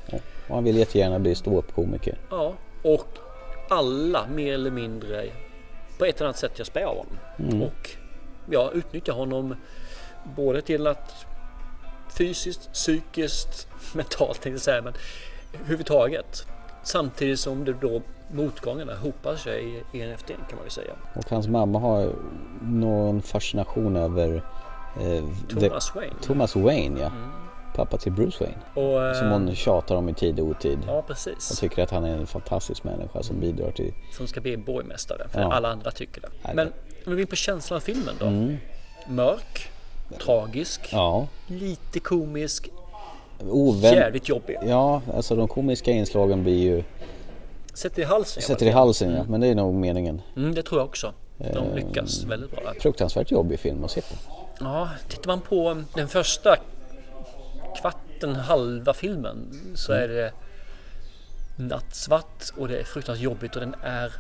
och 0.48 0.54
han 0.54 0.64
vill 0.64 0.76
jättegärna 0.76 1.18
bli 1.18 1.34
ståuppkomiker. 1.34 2.18
Ja, 2.30 2.54
och 2.82 3.18
alla 3.68 4.26
mer 4.26 4.54
eller 4.54 4.70
mindre 4.70 5.26
på 5.98 6.04
ett 6.04 6.16
eller 6.16 6.26
annat 6.26 6.38
sätt 6.38 6.58
gör 6.58 6.64
spä 6.64 6.86
av 6.86 6.96
honom. 6.96 7.18
Mm. 7.38 7.62
Och 7.62 7.90
ja, 8.50 8.70
utnyttjar 8.74 9.12
honom 9.12 9.56
både 10.36 10.62
till 10.62 10.86
att 10.86 11.26
fysiskt, 12.16 12.72
psykiskt, 12.72 13.68
mentalt 13.94 14.32
tänkte 14.42 14.50
jag 14.50 14.60
säga, 14.60 14.82
men 14.82 14.92
överhuvudtaget. 15.54 16.46
Samtidigt 16.82 17.40
som 17.40 17.64
det 17.64 17.72
då 17.80 18.02
motgångarna 18.32 18.94
hopar 18.96 19.36
sig 19.36 19.84
en 19.92 20.10
efter 20.10 20.34
en 20.34 20.40
kan 20.48 20.56
man 20.56 20.64
ju 20.66 20.70
säga. 20.70 20.92
Och 21.16 21.30
hans 21.30 21.48
mamma 21.48 21.78
har 21.78 22.12
någon 22.62 23.22
fascination 23.22 23.96
över 23.96 24.42
eh, 25.00 25.24
Thomas 25.60 25.94
Wayne. 25.94 26.14
Thomas 26.22 26.56
Wayne, 26.56 27.00
ja. 27.00 27.10
Pappa 27.74 27.96
till 27.98 28.12
Bruce 28.12 28.44
Wayne. 28.44 28.58
Och, 28.74 29.06
eh, 29.06 29.14
Som 29.14 29.30
hon 29.30 29.54
tjatar 29.54 29.96
om 29.96 30.08
i 30.08 30.14
tid 30.14 30.40
och 30.40 30.46
otid. 30.46 30.78
Ja, 30.86 30.92
Och 30.92 31.06
precis. 31.06 31.58
tycker 31.60 31.82
att 31.82 31.90
han 31.90 32.04
är 32.04 32.16
en 32.16 32.26
fantastisk 32.26 32.84
människa 32.84 33.22
som 33.22 33.40
bidrar 33.40 33.70
till... 33.70 33.94
Som 34.12 34.26
ska 34.26 34.40
bli 34.40 34.56
borgmästare, 34.56 35.28
för 35.28 35.40
Ja. 35.40 35.52
alla 35.52 35.68
andra 35.68 35.90
tycker 35.90 36.20
det. 36.20 36.28
Nej, 36.44 36.54
Men 36.54 36.66
om 36.66 36.72
vi 37.04 37.10
går 37.10 37.20
in 37.20 37.26
på 37.26 37.36
känslan 37.36 37.76
av 37.76 37.80
filmen 37.80 38.14
då. 38.18 38.26
Mm. 38.26 38.56
Mörk, 39.08 39.70
tragisk, 40.24 40.88
Ja. 40.92 41.26
lite 41.46 42.00
komisk, 42.00 42.68
Ovän... 43.48 43.94
jävligt 43.94 44.28
jobbig. 44.28 44.56
Ja, 44.66 45.02
alltså 45.14 45.36
de 45.36 45.48
komiska 45.48 45.90
inslagen 45.90 46.42
blir 46.42 46.58
ju... 46.62 46.82
Sätter 47.74 48.02
i 48.02 48.04
halsen. 48.04 48.42
Sätter 48.42 48.66
i 48.66 48.70
halsen 48.70 49.12
ja, 49.14 49.24
men 49.28 49.40
det 49.40 49.46
är 49.46 49.54
nog 49.54 49.74
meningen. 49.74 50.22
Mm, 50.36 50.54
det 50.54 50.62
tror 50.62 50.80
jag 50.80 50.88
också. 50.88 51.12
De 51.38 51.46
Eh, 51.46 51.74
lyckas 51.74 52.24
väldigt 52.24 52.50
bra. 52.50 52.60
där. 52.72 52.80
Fruktansvärt 52.80 53.30
jobbig 53.30 53.60
film 53.60 53.84
att 53.84 53.90
se 53.90 54.00
på. 54.00 54.14
Ja, 54.60 54.88
tittar 55.08 55.26
man 55.26 55.40
på 55.40 55.82
den 55.94 56.08
första 56.08 56.56
kvarten, 57.80 58.34
halva 58.36 58.94
filmen 58.94 59.36
så 59.74 59.92
är 59.92 60.08
det 60.08 60.32
nattsvart 61.56 62.44
och 62.56 62.68
det 62.68 62.78
är 62.78 62.84
fruktansvärt 62.84 63.24
jobbigt 63.24 63.54
och 63.56 63.60
den 63.60 63.74
är 63.82 64.12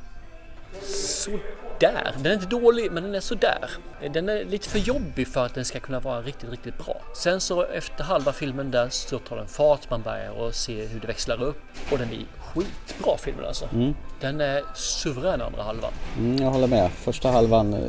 sådär. 1.80 2.12
Den 2.22 2.26
är 2.26 2.34
inte 2.34 2.46
dålig 2.46 2.92
men 2.92 3.02
den 3.02 3.14
är 3.14 3.20
sådär. 3.20 3.70
Den 4.12 4.28
är 4.28 4.44
lite 4.44 4.68
för 4.68 4.78
jobbig 4.78 5.28
för 5.28 5.46
att 5.46 5.54
den 5.54 5.64
ska 5.64 5.80
kunna 5.80 6.00
vara 6.00 6.22
riktigt, 6.22 6.50
riktigt 6.50 6.78
bra. 6.84 6.96
Sen 7.16 7.40
så 7.40 7.62
efter 7.64 8.04
halva 8.04 8.32
filmen 8.32 8.70
där 8.70 8.88
så 8.88 9.18
tar 9.18 9.36
den 9.36 9.46
fart, 9.46 9.90
man 9.90 10.02
börjar 10.02 10.30
och 10.30 10.54
se 10.54 10.86
hur 10.86 11.00
det 11.00 11.06
växlar 11.06 11.42
upp 11.42 11.60
och 11.92 11.98
den 11.98 12.08
är 12.08 12.18
skitbra 12.38 13.16
filmen 13.18 13.44
alltså. 13.44 13.64
Mm. 13.72 13.94
Den 14.20 14.40
är 14.40 14.62
suverän 14.74 15.42
andra 15.42 15.62
halvan. 15.62 15.92
Mm, 16.18 16.42
jag 16.42 16.50
håller 16.50 16.66
med. 16.66 16.90
Första 16.90 17.30
halvan 17.30 17.74
eh, 17.74 17.80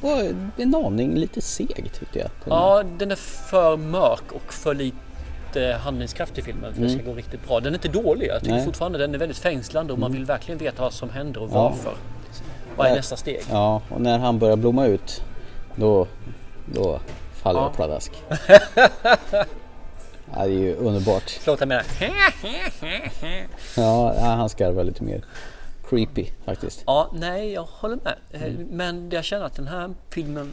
var 0.00 0.32
en 0.56 0.74
aning 0.74 1.14
lite 1.14 1.40
seg 1.40 1.90
tyckte 1.98 2.18
jag. 2.18 2.30
Ja, 2.44 2.82
den 2.98 3.10
är 3.10 3.16
för 3.50 3.76
mörk 3.76 4.32
och 4.32 4.52
för 4.52 4.74
lite 4.74 5.78
handlingskraft 5.84 6.38
i 6.38 6.42
filmen 6.42 6.74
för 6.74 6.82
det 6.82 6.90
ska 6.90 7.02
gå 7.02 7.14
riktigt 7.14 7.46
bra. 7.48 7.60
Den 7.60 7.72
är 7.74 7.76
inte 7.78 7.88
dålig. 7.88 8.26
Jag 8.28 8.40
tycker 8.40 8.46
Mm. 8.46 8.56
Nej. 8.56 8.64
fortfarande 8.66 8.98
den 8.98 9.14
är 9.14 9.18
väldigt 9.18 9.38
fängslande 9.38 9.92
och 9.92 9.98
man 9.98 10.12
vill 10.12 10.24
verkligen 10.24 10.58
veta 10.58 10.82
vad 10.82 10.92
som 10.92 11.10
händer 11.10 11.42
och 11.42 11.50
Ja. 11.52 11.74
Vad 12.76 12.86
är 12.86 12.94
nästa 12.94 13.16
steg? 13.16 13.40
Ja, 13.50 13.82
och 13.90 14.00
när 14.00 14.18
han 14.18 14.38
börjar 14.38 14.56
blomma 14.56 14.86
ut 14.86 15.22
då, 15.76 16.06
då 16.74 17.00
faller 17.32 17.60
Ja. 17.60 17.66
jag 17.66 17.74
pladask. 17.76 18.12
ja, 19.30 19.44
det 20.34 20.40
är 20.42 20.46
ju 20.46 20.74
underbart. 20.76 21.30
Förlåt, 21.30 21.60
jag 21.60 21.68
menar... 21.68 21.84
Ja, 23.76 24.14
han 24.20 24.48
skarvar 24.48 24.84
lite 24.84 25.04
mer 25.04 25.24
creepy 25.88 26.26
faktiskt. 26.44 26.82
Ja, 26.86 27.10
nej, 27.12 27.52
jag 27.52 27.62
håller 27.62 27.96
med. 28.04 28.14
Eh, 28.32 28.42
Mm. 28.42 28.66
Men 28.70 29.10
jag 29.10 29.24
känner 29.24 29.44
att 29.44 29.54
den 29.56 29.68
här 29.68 29.90
filmen 30.10 30.52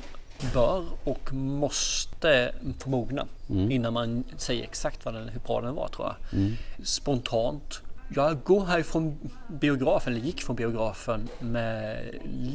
bör 0.54 0.84
och 1.04 1.34
måste 1.34 2.52
få 2.80 2.90
mogna 2.90 3.26
Mm. 3.50 3.72
innan 3.72 3.94
man 3.94 4.24
säger 4.38 4.64
exakt 4.64 5.06
vad 5.06 5.14
den, 5.14 5.30
hur 5.30 5.40
bra 5.40 5.62
den 5.62 5.76
var 5.76 5.88
tror 5.88 6.08
jag. 6.08 6.40
Mm. 6.40 6.54
Spontant. 6.84 7.82
Jag 8.16 8.44
går 8.44 8.66
härifrån 8.66 9.18
biografen, 9.48 10.14
eller 10.14 10.26
gick 10.26 10.42
från 10.44 10.56
biografen 10.56 11.30
med 11.40 11.98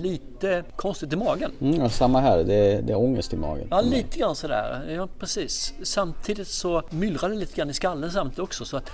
lite 0.03 0.65
konstigt 0.77 1.13
i 1.13 1.17
magen. 1.17 1.51
Mm, 1.61 1.91
samma 1.91 2.21
här, 2.21 2.45
det 2.45 2.55
är, 2.55 2.83
det 2.83 2.93
är 2.93 2.99
ångest 2.99 3.33
i 3.33 3.37
magen. 3.37 3.69
Ja, 3.71 3.81
lite 3.81 4.19
grann 4.19 4.37
sådär. 4.37 4.91
Ja, 4.91 5.09
precis. 5.19 5.75
Samtidigt 5.83 6.49
så 6.49 6.83
myllrar 6.91 7.29
det 7.29 7.35
lite 7.35 7.57
grann 7.57 7.71
i 7.71 7.75
skallen 7.75 8.11
samtidigt 8.13 8.39
också. 8.39 8.65
Så 8.65 8.77
att 8.77 8.91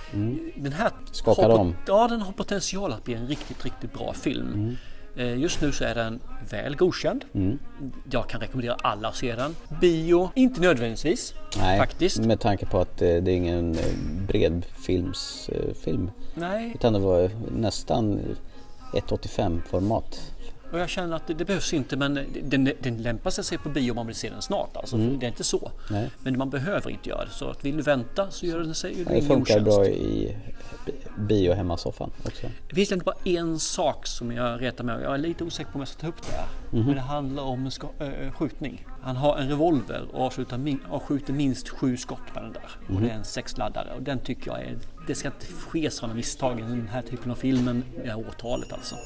den 0.56 0.72
här 0.72 0.90
Mm. 0.90 1.06
Skakar 1.12 1.42
har, 1.42 1.58
om. 1.58 1.76
Ja, 1.86 2.08
den 2.08 2.20
har 2.20 2.32
potential 2.32 2.92
att 2.92 3.04
bli 3.04 3.14
en 3.14 3.26
riktigt, 3.26 3.64
riktigt 3.64 3.92
bra 3.92 4.12
film. 4.12 4.68
Eh, 4.68 4.93
Just 5.16 5.60
nu 5.60 5.72
så 5.72 5.84
är 5.84 5.94
den 5.94 6.20
väl 6.50 6.76
godkänd. 6.76 7.24
Mm. 7.34 7.58
Jag 8.10 8.28
kan 8.28 8.40
rekommendera 8.40 8.74
alla 8.74 9.08
att 9.08 9.16
se 9.16 9.34
den. 9.34 9.56
Bio, 9.80 10.30
inte 10.34 10.60
nödvändigtvis. 10.60 11.34
Nej, 11.58 11.78
Faktiskt. 11.78 12.18
med 12.18 12.40
tanke 12.40 12.66
på 12.66 12.78
att 12.78 13.02
eh, 13.02 13.08
det 13.08 13.30
är 13.30 13.36
ingen 13.36 13.74
eh, 13.74 13.84
bredfilmsfilm. 14.28 16.10
Nej, 16.34 16.72
Utan 16.74 16.92
det 16.92 16.98
var 16.98 17.30
nästan 17.56 18.20
1,85 18.92 19.60
format. 19.70 20.33
Och 20.74 20.80
jag 20.80 20.88
känner 20.88 21.16
att 21.16 21.26
det, 21.26 21.34
det 21.34 21.44
behövs 21.44 21.72
inte 21.72 21.96
men 21.96 22.18
den, 22.42 22.70
den 22.80 23.02
lämpar 23.02 23.30
sig 23.30 23.42
att 23.42 23.46
se 23.46 23.58
på 23.58 23.68
bio 23.68 23.90
om 23.90 23.96
man 23.96 24.06
vill 24.06 24.16
se 24.16 24.30
den 24.30 24.42
snart. 24.42 24.76
Alltså, 24.76 24.96
Mm. 24.96 25.18
Det 25.18 25.26
är 25.26 25.28
inte 25.28 25.44
så. 25.44 25.70
Nej. 25.90 26.10
Men 26.22 26.38
man 26.38 26.50
behöver 26.50 26.90
inte 26.90 27.08
göra 27.08 27.24
det. 27.24 27.30
Så 27.30 27.50
att 27.50 27.64
vill 27.64 27.76
du 27.76 27.82
vänta 27.82 28.30
så 28.30 28.46
gör 28.46 28.58
den 28.58 28.74
sig 28.74 28.98
ju 28.98 29.04
Det 29.04 29.22
funkar 29.22 29.60
bra 29.60 29.86
i 29.86 30.36
bi- 30.86 30.92
bio 31.18 31.52
hemmasoffan 31.52 32.10
också. 32.26 32.46
Det 32.68 32.74
finns 32.74 32.92
inte 32.92 33.04
bara 33.04 33.16
en 33.24 33.58
sak 33.58 34.06
som 34.06 34.32
jag 34.32 34.62
retar 34.62 34.84
med. 34.84 35.02
Jag 35.02 35.14
är 35.14 35.18
lite 35.18 35.44
osäker 35.44 35.70
på 35.70 35.74
om 35.74 35.80
jag 35.80 35.88
ska 35.88 36.00
ta 36.00 36.06
upp 36.08 36.22
det 36.26 36.32
här. 36.36 36.46
Mhm. 36.70 36.86
Men 36.86 36.94
det 36.94 37.00
handlar 37.00 37.42
om 37.42 37.70
ska, 37.70 37.86
äh, 38.00 38.32
skjutning. 38.32 38.86
Han 39.02 39.16
har 39.16 39.36
en 39.36 39.48
revolver 39.48 40.02
och 40.12 40.22
avslutar 40.26 40.58
min, 40.58 40.78
skjuter 41.02 41.32
minst 41.32 41.68
sju 41.68 41.96
skott 41.96 42.34
med 42.34 42.42
den 42.44 42.52
där. 42.52 42.62
Och 42.86 42.90
Mhm. 42.94 43.02
det 43.02 43.10
är 43.10 43.14
en 43.14 43.24
sexladdare. 43.24 43.88
Och 43.96 44.02
den 44.02 44.18
tycker 44.18 44.50
jag 44.50 44.60
är... 44.62 44.76
Det 45.06 45.14
ska 45.14 45.28
inte 45.28 45.46
ske 45.46 45.90
sådana 45.90 46.14
misstag 46.14 46.58
i 46.58 46.62
den 46.62 46.88
här 46.92 47.02
typen 47.02 47.30
av 47.30 47.34
filmen. 47.36 47.84
Det 48.04 48.08
här 48.10 48.18
årtalet 48.28 48.72
alltså. 48.72 48.96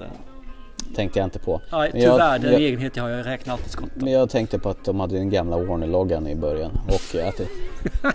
Eh, 0.00 0.06
Tänkte 0.94 1.18
jag 1.18 1.26
inte 1.26 1.38
på. 1.38 1.60
nej, 1.72 1.90
jag- 1.94 2.00
tyvärr, 2.12 2.38
det 2.38 2.46
är 2.46 2.48
en 2.48 2.52
jag- 2.52 2.62
egenhet 2.62 2.96
jag 2.96 3.02
har. 3.04 3.10
Jag 3.10 3.26
räknar 3.26 3.54
alltid 3.54 3.70
skotten. 3.70 3.92
Men 4.04 4.12
jag 4.12 4.30
tänkte 4.30 4.58
på 4.58 4.68
att 4.68 4.84
de 4.84 5.00
hade 5.00 5.14
den 5.16 5.30
gamla 5.30 5.56
Warner-loggan 5.56 6.26
i 6.28 6.34
början 6.34 6.80
och 6.88 7.28
att 7.28 7.40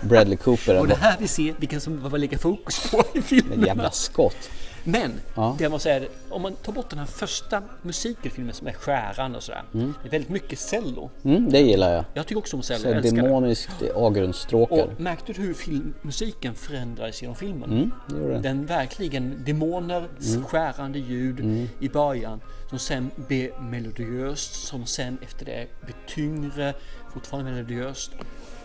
Bradley 0.02 0.36
Cooper 0.36 0.78
Och 0.80 0.88
det 0.88 0.94
här 0.94 1.16
vi 1.18 1.28
ser 1.28 1.54
vilka 1.58 1.80
som 1.80 2.08
var 2.08 2.18
lägga 2.18 2.38
fokus 2.38 2.90
på 2.90 3.02
i 3.14 3.22
filmen. 3.22 3.64
jävla 3.66 3.90
skott. 3.90 4.50
Men 4.84 5.12
Ja. 5.34 5.54
det 5.58 5.64
jag 5.64 5.70
måste 5.70 5.82
säga 5.82 5.96
är, 5.96 6.08
om 6.30 6.42
man 6.42 6.52
tar 6.54 6.72
bort 6.72 6.90
den 6.90 6.98
här 6.98 7.06
första 7.06 7.62
musiken 7.82 8.26
i 8.26 8.30
filmen 8.30 8.54
som 8.54 8.66
är 8.66 8.72
skäran 8.72 9.34
och 9.34 9.42
sådär. 9.42 9.62
Det 9.72 9.80
är 10.08 10.10
väldigt 10.10 10.30
mycket 10.30 10.58
cello. 10.58 11.10
Mm, 11.24 11.50
det 11.50 11.58
gillar 11.60 11.92
jag. 11.94 12.04
Jag 12.14 12.26
tycker 12.26 12.38
också 12.38 12.56
om 12.56 12.62
cello, 12.62 13.02
Så 13.02 13.14
demoniskt 13.14 13.82
avgrundsstråkar. 13.94 14.76
Och 14.84 15.00
märkte 15.00 15.32
du 15.32 15.42
hur 15.42 15.54
film, 15.54 15.94
musiken 16.02 16.54
förändrades 16.54 17.22
genom 17.22 17.36
filmen? 17.36 17.70
Mm, 17.72 17.90
det 18.08 18.16
gjorde 18.16 18.32
den. 18.32 18.42
Den 18.42 18.66
verkligen, 18.66 19.42
demoner, 19.46 20.08
skärande 20.46 20.98
ljud 20.98 21.40
Mm. 21.40 21.68
i 21.80 21.88
början 21.88 22.40
som 22.70 22.78
sen 22.78 23.10
blir 23.28 23.50
melodiöst, 23.60 24.54
som 24.66 24.86
sen 24.86 25.18
efter 25.22 25.44
det 25.44 25.66
blir 25.84 25.96
tyngre, 26.06 26.74
fortfarande 27.14 27.50
melodiöst 27.50 28.10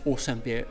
och 0.03 0.19
sen 0.19 0.39
blir 0.43 0.65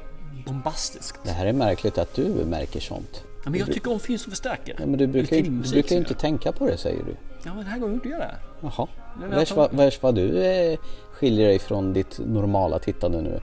bombastiskt. 0.47 1.19
Det 1.25 1.31
här 1.31 1.47
är 1.47 1.53
märkligt 1.53 1.99
att 1.99 2.15
du 2.15 2.25
märker 2.29 2.81
sånt. 2.81 3.25
Ja, 3.45 3.51
men 3.51 3.61
jag 3.61 3.73
tycker 3.73 3.93
om 3.93 4.01
film 4.01 4.19
som 4.19 4.31
förstärker. 4.31 4.77
Ja, 4.79 4.87
men 4.87 4.99
du 4.99 5.07
brukar, 5.07 5.37
ju- 5.37 5.43
du 5.43 5.71
brukar 5.71 5.95
ju 5.95 5.99
inte 6.01 6.15
tänka 6.15 6.53
på 6.53 6.67
det 6.67 6.77
säger 6.77 7.05
du. 7.05 7.17
Ja 7.45 7.55
men 7.55 7.57
den 7.57 7.67
här 7.67 7.79
gången 7.79 7.95
gjorde 7.97 8.09
jag 8.09 8.21
det. 8.21 8.35
Jaha. 8.61 8.89
Värst 9.31 9.57
vad, 9.57 9.75
värst 9.75 10.03
vad 10.03 10.15
du 10.15 10.43
eh, 10.45 10.79
skiljer 11.13 11.49
dig 11.49 11.59
från 11.59 11.93
ditt 11.93 12.19
normala 12.27 12.79
tittande 12.79 13.21
nu. 13.23 13.41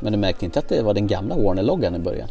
Men 0.00 0.12
du 0.12 0.18
märkte 0.18 0.44
inte 0.44 0.58
att 0.58 0.68
det 0.68 0.82
var 0.82 0.94
den 0.94 1.06
gamla 1.06 1.36
Warner-loggan 1.36 1.94
i 1.96 1.98
början? 1.98 2.28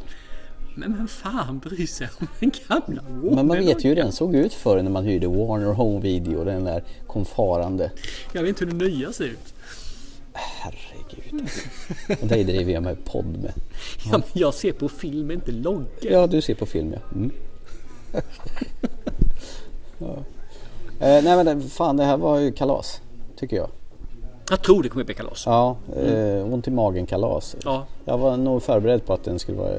Men 0.76 0.98
vem 0.98 1.08
fan 1.08 1.60
bryr 1.60 1.86
sig 1.88 2.10
om 2.20 2.28
den 2.40 2.52
gamla 2.68 3.02
Men 3.36 3.48
man 3.48 3.58
vet 3.58 3.86
ju 3.86 3.90
hur 3.90 3.96
den 3.96 4.12
såg 4.12 4.36
ut 4.36 4.54
förr 4.54 4.82
när 4.82 4.92
man 4.92 5.04
hyrde 5.04 5.28
Warner 5.28 5.74
Home 5.74 6.00
Video. 6.02 6.44
Den 6.44 6.64
där 6.64 6.84
kom 7.08 7.26
farande. 7.26 7.92
Jag 8.34 8.42
vet 8.42 8.50
inte 8.50 8.66
hur 8.66 8.72
den 8.72 8.90
nya 8.92 9.12
ser 9.14 9.26
ut. 9.26 9.54
Herregud. 11.32 12.22
Och 12.22 12.28
dig 12.28 12.44
driver 12.44 12.74
jag 12.74 12.84
med 12.84 13.06
podd 13.06 13.26
med. 13.26 13.54
Ja, 14.06 14.12
men 14.12 14.24
jag 14.34 14.54
ser 14.54 14.72
på 14.72 14.90
film, 14.90 15.32
inte 15.32 15.52
logga. 15.52 15.86
Ja, 16.02 16.28
du 16.28 16.42
ser 16.42 16.56
på 16.56 16.66
film 16.66 16.94
ja. 16.94 17.00
Mm. 17.16 17.32
Ja. 20.02 20.18
Eh, 21.00 21.24
nej 21.24 21.44
men 21.44 21.70
fan 21.70 21.98
det 21.98 22.04
här 22.04 22.18
var 22.18 22.40
ju 22.40 22.52
kalas. 22.52 23.02
Tycker 23.36 23.56
jag. 23.58 23.70
Jag 24.50 24.62
tror 24.62 24.84
det 24.84 24.90
kommer 24.90 25.06
bli 25.06 25.14
kalas. 25.16 25.44
Ja, 25.46 25.78
eh, 25.96 26.54
ont 26.54 26.68
i 26.68 26.72
magen 26.72 27.06
kalas. 27.06 27.56
Ja. 27.64 27.86
Jag 28.06 28.18
var 28.18 28.38
nog 28.38 28.64
förberedd 28.64 29.06
på 29.06 29.14
att 29.14 29.24
den 29.24 29.40
skulle 29.40 29.58
vara... 29.58 29.74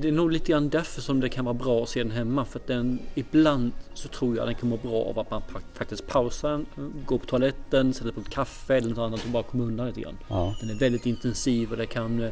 Det- 0.00 0.08
är 0.08 0.12
nog 0.12 0.30
lite 0.32 0.52
grann 0.52 0.68
därför 0.68 1.00
som 1.00 1.20
det 1.20 1.28
kan 1.28 1.44
vara 1.44 1.54
bra 1.54 1.82
att 1.82 1.88
se 1.88 2.02
den 2.02 2.12
hemma. 2.12 2.44
För 2.44 2.58
att 2.58 2.66
den, 2.66 2.98
ibland 3.14 3.72
så 3.94 4.08
tror 4.08 4.36
jag 4.36 4.46
den 4.46 4.54
kan 4.54 4.68
må 4.68 4.76
bra 4.76 5.04
av 5.04 5.18
att 5.18 5.30
man 5.30 5.42
faktiskt 5.74 6.06
pausar 6.06 6.64
går 7.06 7.18
på 7.18 7.26
toaletten, 7.26 7.94
sätter 7.94 8.12
på 8.12 8.20
ett 8.20 8.30
kaffe 8.30 8.76
eller 8.76 8.88
något 8.88 8.98
annat 8.98 9.24
och 9.24 9.30
bara 9.30 9.42
kommer 9.42 9.64
undan 9.64 9.86
lite 9.86 10.00
grann. 10.00 10.18
Ja. 10.28 10.54
Den 10.60 10.70
är 10.70 10.74
väldigt 10.74 11.06
intensiv 11.06 11.70
och 11.70 11.76
det 11.76 11.86
kan, 11.86 12.22
eh, 12.22 12.30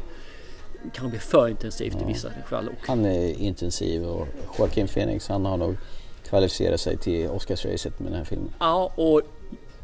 kan 0.93 1.09
bli 1.09 1.19
för 1.19 1.47
intensivt 1.47 2.01
i 2.01 2.05
vissa 2.05 2.29
fall. 2.49 2.69
Han 2.87 3.05
är 3.05 3.39
intensiv 3.41 4.05
och 4.05 4.27
Joaquin 4.59 4.87
Phoenix 4.87 5.27
han 5.27 5.45
har 5.45 5.57
nog 5.57 5.75
kvalificerat 6.29 6.79
sig 6.81 6.97
till 6.97 7.29
Oscarsracet 7.29 7.99
med 7.99 8.11
den 8.11 8.17
här 8.17 8.25
filmen. 8.25 8.49
ja, 8.59 8.91
och 8.95 9.21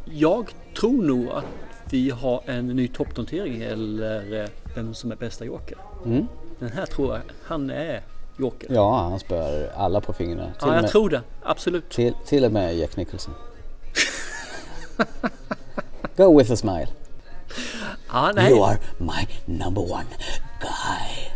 jag 0.06 0.46
tror 0.80 1.02
nog 1.04 1.30
att 1.30 1.46
vi 1.94 2.10
har 2.10 2.44
en 2.46 2.68
ny 2.68 2.88
toppnotering 2.88 3.62
eller 3.62 4.42
eh, 4.44 4.50
vem 4.76 4.94
som 4.94 5.12
är 5.12 5.16
bästa 5.16 5.46
Joker. 5.46 5.78
Mm. 6.06 6.28
Den 6.60 6.72
här 6.72 6.86
tror 6.86 7.14
jag, 7.16 7.22
han 7.44 7.70
är 7.70 8.02
Joker. 8.38 8.68
Ja, 8.74 9.02
han 9.10 9.20
spöar 9.20 9.70
alla 9.76 10.02
på 10.02 10.14
fingrarna. 10.14 10.46
Till, 10.46 10.54
Ja, 10.62 10.74
jag 10.74 10.82
med, 10.82 10.92
tror 10.92 11.10
det. 11.10 11.22
Absolut. 11.44 11.90
till, 11.90 12.14
till 12.26 12.46
och 12.46 12.52
med 12.52 12.76
Jack 12.78 12.98
Nicholson. 12.98 13.34
Go 16.18 16.38
with 16.38 16.52
a 16.52 16.56
smile. 16.56 16.88
Ja, 18.14 18.32
nej. 18.36 18.52
You 18.52 18.64
are 18.66 18.78
my 18.98 19.28
number 19.46 19.82
one 19.82 20.06
guy. 20.60 21.32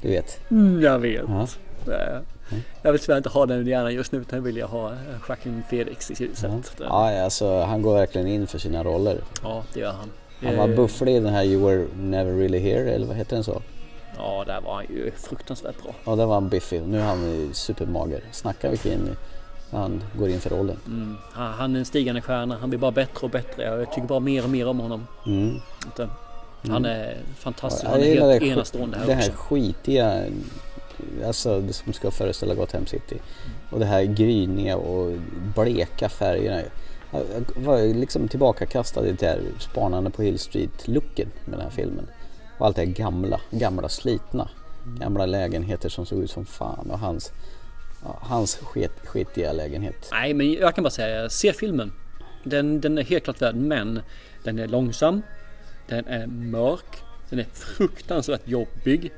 Du 0.00 0.08
vet. 0.08 0.50
Mm, 0.50 0.82
jag 0.82 0.98
vet. 0.98 1.24
Ja. 1.28 1.46
Eh, 2.52 2.58
Jag 2.82 2.92
vill 2.92 3.00
tyvärr 3.00 3.16
inte 3.16 3.28
ha 3.28 3.46
den 3.46 3.66
hjärnan 3.66 3.94
just 3.94 4.12
nu 4.12 4.18
utan 4.18 4.42
vill 4.42 4.56
jag 4.56 4.68
ha 4.68 4.90
eh, 4.92 4.96
Joaquin 5.28 5.62
Felix 5.70 6.10
i 6.10 6.14
ljuset. 6.24 6.50
Ja. 6.78 7.12
Ja, 7.14 7.24
alltså 7.24 7.60
han 7.60 7.82
går 7.82 7.94
verkligen 7.94 8.26
in 8.26 8.46
för 8.46 8.58
sina 8.58 8.84
roller. 8.84 9.18
ja, 9.42 9.62
det 9.74 9.80
gör 9.80 9.92
han. 9.92 10.10
Han 10.44 10.56
var 10.56 10.68
Eh, 10.68 10.76
bufflig 10.76 11.16
i 11.16 11.20
den 11.20 11.32
här 11.34 11.44
You 11.44 11.66
were 11.66 11.86
never 11.96 12.32
really 12.32 12.58
here, 12.58 12.90
eller 12.90 13.06
vad 13.06 13.16
heter 13.16 13.36
den 13.36 13.44
så? 13.44 13.62
Ja, 14.16 14.44
där 14.46 14.60
var 14.60 14.74
han 14.74 14.84
ju 14.84 15.10
fruktansvärt 15.16 15.82
bra. 15.82 15.94
Ja, 16.04 16.16
där 16.16 16.26
var 16.26 16.34
han 16.34 16.48
biffig. 16.48 16.82
Nu 16.82 16.98
är 17.00 17.04
han 17.04 17.50
supermager. 17.52 18.20
Snacka 18.32 18.70
vilken 18.70 19.16
han 19.70 20.02
går 20.18 20.28
in 20.28 20.40
för 20.40 20.50
rollen. 20.50 20.76
Mm. 20.86 21.16
Han 21.32 21.74
är 21.74 21.78
en 21.78 21.84
stigande 21.84 22.20
stjärna. 22.20 22.56
Han 22.60 22.70
blir 22.70 22.80
bara 22.80 22.90
bättre 22.90 23.20
och 23.24 23.30
bättre. 23.30 23.62
Jag 23.64 23.92
tycker 23.92 24.08
bara 24.08 24.20
mer 24.20 24.44
och 24.44 24.50
mer 24.50 24.68
om 24.68 24.80
honom. 24.80 25.06
Mm. 25.26 25.56
Eh, 25.98 26.06
Han 26.68 26.84
är 26.84 27.16
fantastisk. 27.38 27.84
Ja, 27.84 27.90
Han 27.90 28.00
är 28.00 28.30
helt 28.30 28.42
enastående 28.42 28.98
här 28.98 29.06
det 29.06 29.14
här 29.14 29.20
också. 29.30 29.32
skitiga, 29.36 30.22
alltså 31.26 31.60
det 31.60 31.72
som 31.72 31.92
ska 31.92 32.10
föreställa 32.10 32.54
Gotham 32.54 32.86
City. 32.86 33.16
Och 33.70 33.80
det 33.80 33.86
här 33.86 34.04
gryniga 34.04 34.76
och 34.76 35.12
bleka 35.56 36.08
färgerna. 36.08 36.62
Jag 37.12 37.62
var 37.62 37.94
liksom 37.94 38.28
tillbakakastad 38.28 39.06
i 39.06 39.12
det 39.12 39.26
här 39.26 39.40
spanande 39.58 40.10
på 40.10 40.22
Hill 40.22 40.38
Street-looken 40.38 41.28
med 41.44 41.52
den 41.52 41.60
här 41.60 41.70
filmen. 41.70 42.06
Och 42.58 42.66
allt 42.66 42.76
det 42.76 42.82
här 42.82 42.92
gamla, 42.92 43.40
gamla 43.50 43.88
slitna. 43.88 44.48
Gamla 44.98 45.26
lägenheter 45.26 45.88
som 45.88 46.06
såg 46.06 46.22
ut 46.22 46.30
som 46.30 46.46
fan 46.46 46.90
och 46.90 46.98
hans, 46.98 47.32
hans 48.02 48.56
skit, 48.56 48.92
skitiga 49.04 49.52
lägenhet. 49.52 50.08
Nej, 50.12 50.34
men 50.34 50.52
jag 50.52 50.74
kan 50.74 50.84
bara 50.84 50.90
säga, 50.90 51.28
se 51.28 51.52
filmen. 51.52 51.92
Den, 52.44 52.80
den 52.80 52.98
är 52.98 53.02
helt 53.02 53.24
klart 53.24 53.42
värd, 53.42 53.54
men 53.54 54.00
den 54.44 54.58
är 54.58 54.68
långsam. 54.68 55.22
Den 55.88 56.06
är 56.06 56.26
mörk. 56.26 57.02
Den 57.30 57.38
är 57.38 57.46
fruktansvärt 57.52 58.48
jobbig. 58.48 59.12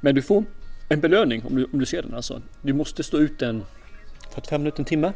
Men 0.00 0.14
du 0.14 0.22
får 0.22 0.44
en 0.92 1.00
belöning 1.00 1.42
om 1.46 1.56
du, 1.56 1.64
om 1.72 1.78
du 1.78 1.86
ser 1.86 2.02
den 2.02 2.14
alltså. 2.14 2.42
Du 2.62 2.72
måste 2.72 3.02
stå 3.02 3.18
ut 3.18 3.42
en 3.42 3.64
45 4.34 4.60
minuter, 4.62 4.78
en 4.80 4.84
timme. 4.84 5.12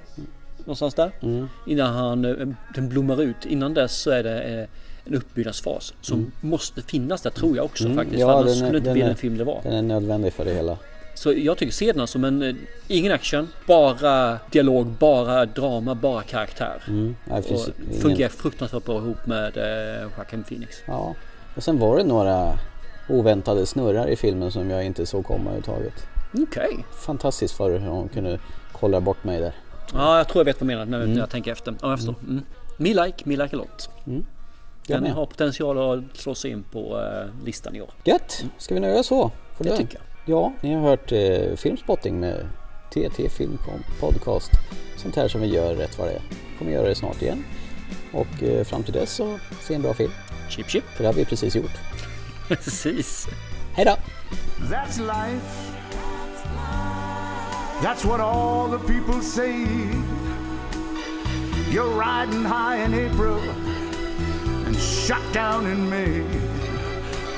Någonstans 0.59 0.95
där. 0.95 1.11
Innan 1.67 1.95
han, 1.95 2.25
eh, 2.25 2.47
den 2.75 2.89
blommar 2.89 3.23
ut. 3.23 3.47
Innan 3.47 3.75
dess 3.75 3.97
så 3.97 4.11
är 4.11 4.23
det 4.23 4.41
eh, 4.43 4.69
en 5.05 5.15
uppbyggnadsfas 5.15 5.95
som 6.01 6.33
måste 6.41 6.83
finnas 6.83 7.23
där 7.23 7.31
tror 7.31 7.57
jag 7.57 7.65
också 7.65 7.95
faktiskt. 7.95 8.21
Ja, 8.21 8.33
annars 8.39 8.51
är- 8.51 8.55
skulle 8.55 8.71
det 8.71 8.79
inte 8.79 8.93
bli 8.93 9.03
den 9.03 9.17
film 9.17 9.39
det 9.39 9.45
var. 9.45 9.61
Den 9.63 9.73
är 9.73 9.83
nödvändig 9.83 10.33
för 10.33 10.45
det 10.45 10.55
hela. 10.55 10.79
Så 11.15 11.33
jag 11.33 11.59
tycker 11.59 11.73
se 11.73 11.93
den 11.93 12.07
som 12.07 12.25
en, 12.25 12.43
eh, 12.43 12.55
ingen 12.89 13.13
action, 13.13 13.49
bara 13.67 14.39
dialog, 14.51 14.87
bara 14.87 15.47
drama, 15.47 15.95
bara 15.95 16.23
karaktär. 16.23 16.83
Mm. 16.89 17.17
Ja, 17.29 17.37
Och 17.39 17.45
ingen- 17.45 18.01
fungerar 18.01 18.29
fruktansvärt 18.29 18.85
bra 18.85 18.99
ihop 18.99 19.27
med 19.27 19.57
eh, 19.57 20.03
Joaquin 20.19 20.43
Phoenix. 20.45 20.77
Ja, 20.87 21.15
och 21.57 21.63
sen 21.63 21.79
var 21.79 21.97
det 21.97 22.05
några 22.05 22.59
oväntade 23.09 23.67
snurrar 23.67 24.07
i 24.09 24.17
filmen 24.17 24.51
som 24.53 24.71
jag 24.71 24.85
inte 24.85 25.07
såg 25.07 25.25
komma 25.25 25.41
överhuvudtaget. 25.51 26.07
Okej. 26.39 26.85
Fantastiskt 27.07 27.55
för 27.57 27.79
hur 27.79 27.89
hon 27.89 28.09
kunde 28.09 28.39
kolla 28.73 29.01
bort 29.01 29.25
mig 29.25 29.41
där. 29.41 29.53
Ja, 29.95 30.17
jag 30.19 30.29
tror 30.29 30.41
jag 30.41 30.45
vet 30.45 30.61
vad 30.61 30.69
du 30.69 30.75
menar 30.77 30.85
när, 30.87 30.99
Mm. 30.99 31.13
när 31.13 31.21
jag 31.21 31.31
tänker 31.31 31.53
efter. 31.53 31.75
Ja, 31.83 31.89
jag 31.91 31.99
förstår. 31.99 32.15
Mm. 32.29 32.43
Me 32.77 32.89
like, 33.05 33.17
me 33.25 33.37
like 33.37 33.57
a 33.57 33.59
lot. 33.59 33.91
Jag 34.87 35.03
Den 35.03 35.13
har 35.13 35.27
potential 35.27 35.99
att 35.99 36.17
slå 36.17 36.35
sig 36.35 36.51
in 36.51 36.63
på 36.63 37.01
eh, 37.01 37.45
listan 37.45 37.77
i 37.77 37.81
år. 37.81 37.91
Gött! 38.05 38.45
Ska 38.59 38.75
vi 38.75 38.81
nöja 38.81 39.01
oss 39.01 39.07
så? 39.07 39.31
För 39.57 39.65
Det 39.65 39.77
tycker 39.77 39.95
jag. 39.95 40.03
Ja, 40.37 40.53
ni 40.61 40.75
har 40.75 40.81
hört 40.83 41.13
eh, 41.13 41.57
Filmspotting 41.57 42.21
med 42.21 42.47
TT 42.91 43.29
Film 43.29 43.59
Podcast. 44.01 44.51
Sånt 44.97 45.17
här 45.17 45.29
som 45.29 45.41
vi 45.41 45.47
gör 45.47 45.75
rätt 45.75 45.99
vad 45.99 46.09
det 46.09 46.13
är. 46.13 46.23
Kommer 46.59 46.73
göra 46.73 46.89
det 46.89 46.95
snart 46.95 47.23
igen. 47.23 47.45
Och 48.13 48.43
eh, 48.43 48.65
fram 48.65 48.83
till 48.83 48.93
dess 48.93 49.11
så 49.15 49.39
se 49.61 49.75
en 49.75 49.83
bra 49.83 49.95
film. 49.95 50.11
Chip 50.49 50.69
chip. 50.69 50.85
För 50.85 51.03
det 51.05 51.09
har 51.09 51.15
vi 51.15 51.25
precis 51.25 51.57
gjort. 51.57 51.71
Precis. 52.49 53.29
Hej 53.73 53.85
då! 53.85 53.97
That's 54.71 54.99
life. 54.99 55.75
That's 57.83 58.05
what 58.05 58.21
all 58.21 58.69
the 58.69 58.79
people 58.79 59.23
say. 59.23 59.67
You're 61.71 61.99
riding 61.99 62.45
high 62.45 62.85
in 62.85 62.95
April 62.95 63.41
and 64.67 64.77
shut 64.77 65.23
down 65.33 65.67
in 65.67 65.89
May. 65.91 66.23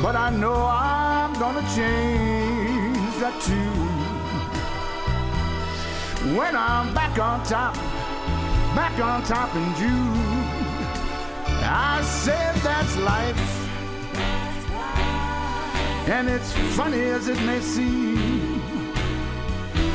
But 0.03 0.17
I 0.17 0.31
know 0.31 0.55
I'm 0.55 1.33
gonna 1.39 1.65
change 1.75 3.17
that 3.21 3.41
too. 3.43 3.87
When 6.37 6.57
I'm 6.57 6.93
back 6.95 7.19
on 7.19 7.43
top, 7.45 7.75
back 8.75 8.99
on 8.99 9.23
top 9.23 9.55
in 9.55 9.75
June, 9.77 10.45
I 11.63 12.03
said 12.03 12.57
that's 12.57 12.97
life. 12.97 13.56
And 16.09 16.29
it's 16.29 16.53
funny 16.77 17.03
as 17.03 17.27
it 17.27 17.41
may 17.43 17.61
seem, 17.61 18.63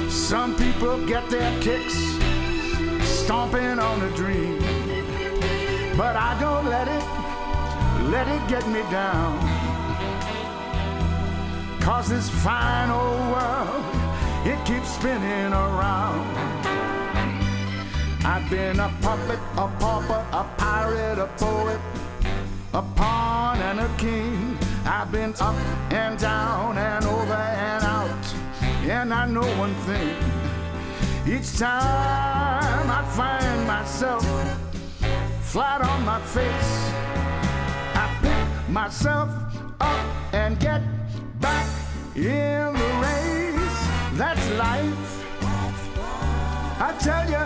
some 0.10 0.58
people 0.58 1.06
get 1.08 1.30
their 1.30 1.62
kicks 1.62 1.97
stomping 3.08 3.80
on 3.80 4.02
a 4.02 4.10
dream. 4.15 4.60
But 5.95 6.17
I 6.17 6.38
don't 6.38 6.65
let 6.65 6.89
it, 6.89 7.06
let 8.12 8.28
it 8.28 8.45
get 8.50 8.67
me 8.67 8.82
down. 8.91 9.39
Cause 11.80 12.10
this 12.10 12.30
fine 12.30 12.89
old 12.89 13.21
world, 13.32 13.86
it 14.45 14.60
keeps 14.65 14.89
spinning 14.89 15.54
around. 15.54 16.28
I've 18.26 18.50
been 18.50 18.82
a 18.82 18.91
puppet, 19.02 19.39
a 19.56 19.67
pauper, 19.80 20.26
a 20.34 20.43
pirate, 20.58 21.19
a 21.19 21.28
poet, 21.38 21.80
a 22.74 22.82
pawn 22.82 23.60
and 23.60 23.80
a 23.80 23.89
king. 23.97 24.50
I've 24.93 25.10
been 25.10 25.34
up 25.39 25.56
and 25.89 26.19
down 26.19 26.77
and 26.77 27.06
over 27.06 27.34
and 27.34 27.84
out. 27.86 28.25
And 28.84 29.13
I 29.13 29.25
know 29.25 29.47
one 29.58 29.73
thing. 29.88 30.17
Each 31.25 31.58
time 31.58 32.89
I 32.91 33.01
find 33.15 33.65
myself 33.65 34.21
flat 35.43 35.80
on 35.82 36.04
my 36.04 36.19
face, 36.19 36.91
I 37.95 38.06
pick 38.21 38.69
myself 38.69 39.30
up 39.80 40.06
and 40.34 40.60
get 40.60 40.82
back 41.39 41.67
in 42.13 42.73
the 42.73 42.89
race. 43.06 43.80
That's 44.19 44.45
life. 44.60 45.23
I 46.82 46.93
tell 46.99 47.30
you, 47.30 47.45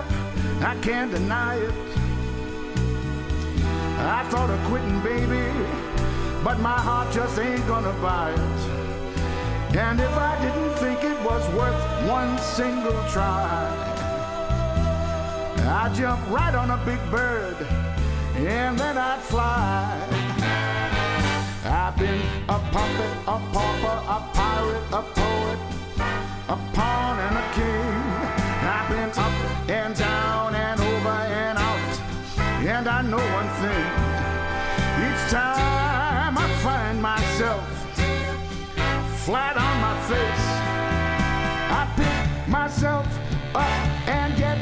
I 0.66 0.76
can't 0.82 1.12
deny 1.12 1.58
it. 1.58 1.74
I 4.00 4.28
thought 4.32 4.50
of 4.50 4.60
quitting, 4.66 5.00
baby, 5.02 5.85
but 6.46 6.60
my 6.60 6.80
heart 6.80 7.12
just 7.12 7.40
ain't 7.40 7.68
gonna 7.68 7.92
buy 8.04 8.30
it. 8.30 9.76
And 9.76 10.00
if 10.00 10.16
I 10.16 10.34
didn't 10.44 10.76
think 10.76 11.04
it 11.04 11.20
was 11.26 11.44
worth 11.56 11.82
one 12.08 12.38
single 12.38 13.02
try, 13.10 13.50
I'd 15.82 15.92
jump 15.96 16.22
right 16.30 16.54
on 16.54 16.70
a 16.70 16.78
big 16.86 17.02
bird 17.10 17.58
and 18.36 18.78
then 18.78 18.96
I'd 18.96 19.22
fly. 19.22 19.90
I've 21.66 21.98
been 21.98 22.22
a 22.48 22.60
puppet, 22.76 23.14
a 23.26 23.38
pauper, 23.52 23.98
a 24.16 24.20
pirate, 24.38 24.86
a 25.00 25.02
poet, 25.18 25.60
a 26.48 26.58
pawn 26.76 27.16
and 27.26 27.36
a 27.44 27.46
king. 27.58 27.96
I've 28.76 28.88
been 28.94 29.12
up 29.26 29.36
and 29.68 29.96
down 29.96 30.54
and 30.54 30.80
over 30.80 31.18
and 31.44 31.58
out. 31.58 32.00
And 32.76 32.88
I 32.88 33.02
know 33.02 33.26
one 33.40 33.50
thing. 33.62 33.88
Each 35.06 35.32
time 35.32 35.75
myself 37.36 37.68
flat 39.26 39.58
on 39.58 39.76
my 39.82 39.96
face. 40.08 40.48
I 41.80 41.84
pick 42.00 42.48
myself 42.48 43.06
up 43.54 44.08
and 44.08 44.38
get 44.38 44.58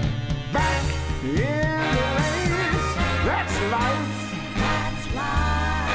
back 0.51 0.83
in 1.21 1.38
the 1.38 2.07
race. 2.17 2.89
That's 3.29 3.55
life. 3.77 4.09
That's 4.57 5.05
life. 5.13 5.93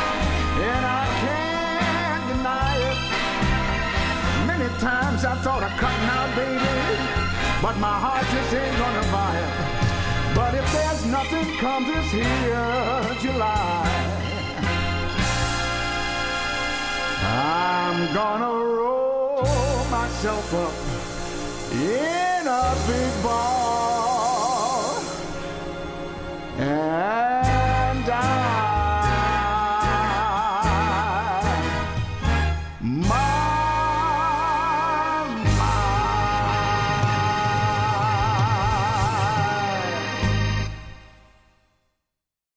And 0.70 0.82
I 0.86 1.04
can't 1.24 2.24
deny 2.30 2.74
it. 2.90 2.98
Many 4.46 4.68
times 4.78 5.24
I 5.24 5.34
thought 5.42 5.64
of 5.64 5.72
cutting 5.82 6.08
out, 6.14 6.30
baby, 6.36 6.74
but 7.60 7.76
my 7.78 7.96
heart 8.04 8.24
just 8.30 8.54
ain't 8.54 8.78
gonna 8.78 9.06
buy 9.10 9.34
it. 9.34 9.54
But 10.32 10.54
if 10.54 10.66
there's 10.72 11.04
nothing 11.06 11.58
comes 11.58 11.88
this 11.88 12.12
here 12.12 13.16
July. 13.20 14.07
I'm 17.40 18.12
gonna 18.12 18.50
roll 18.50 19.84
myself 19.92 20.52
up 20.54 20.74
in 21.72 22.46
a 22.48 22.74
big 22.88 23.22
ball. 23.22 25.00
And 26.58 27.27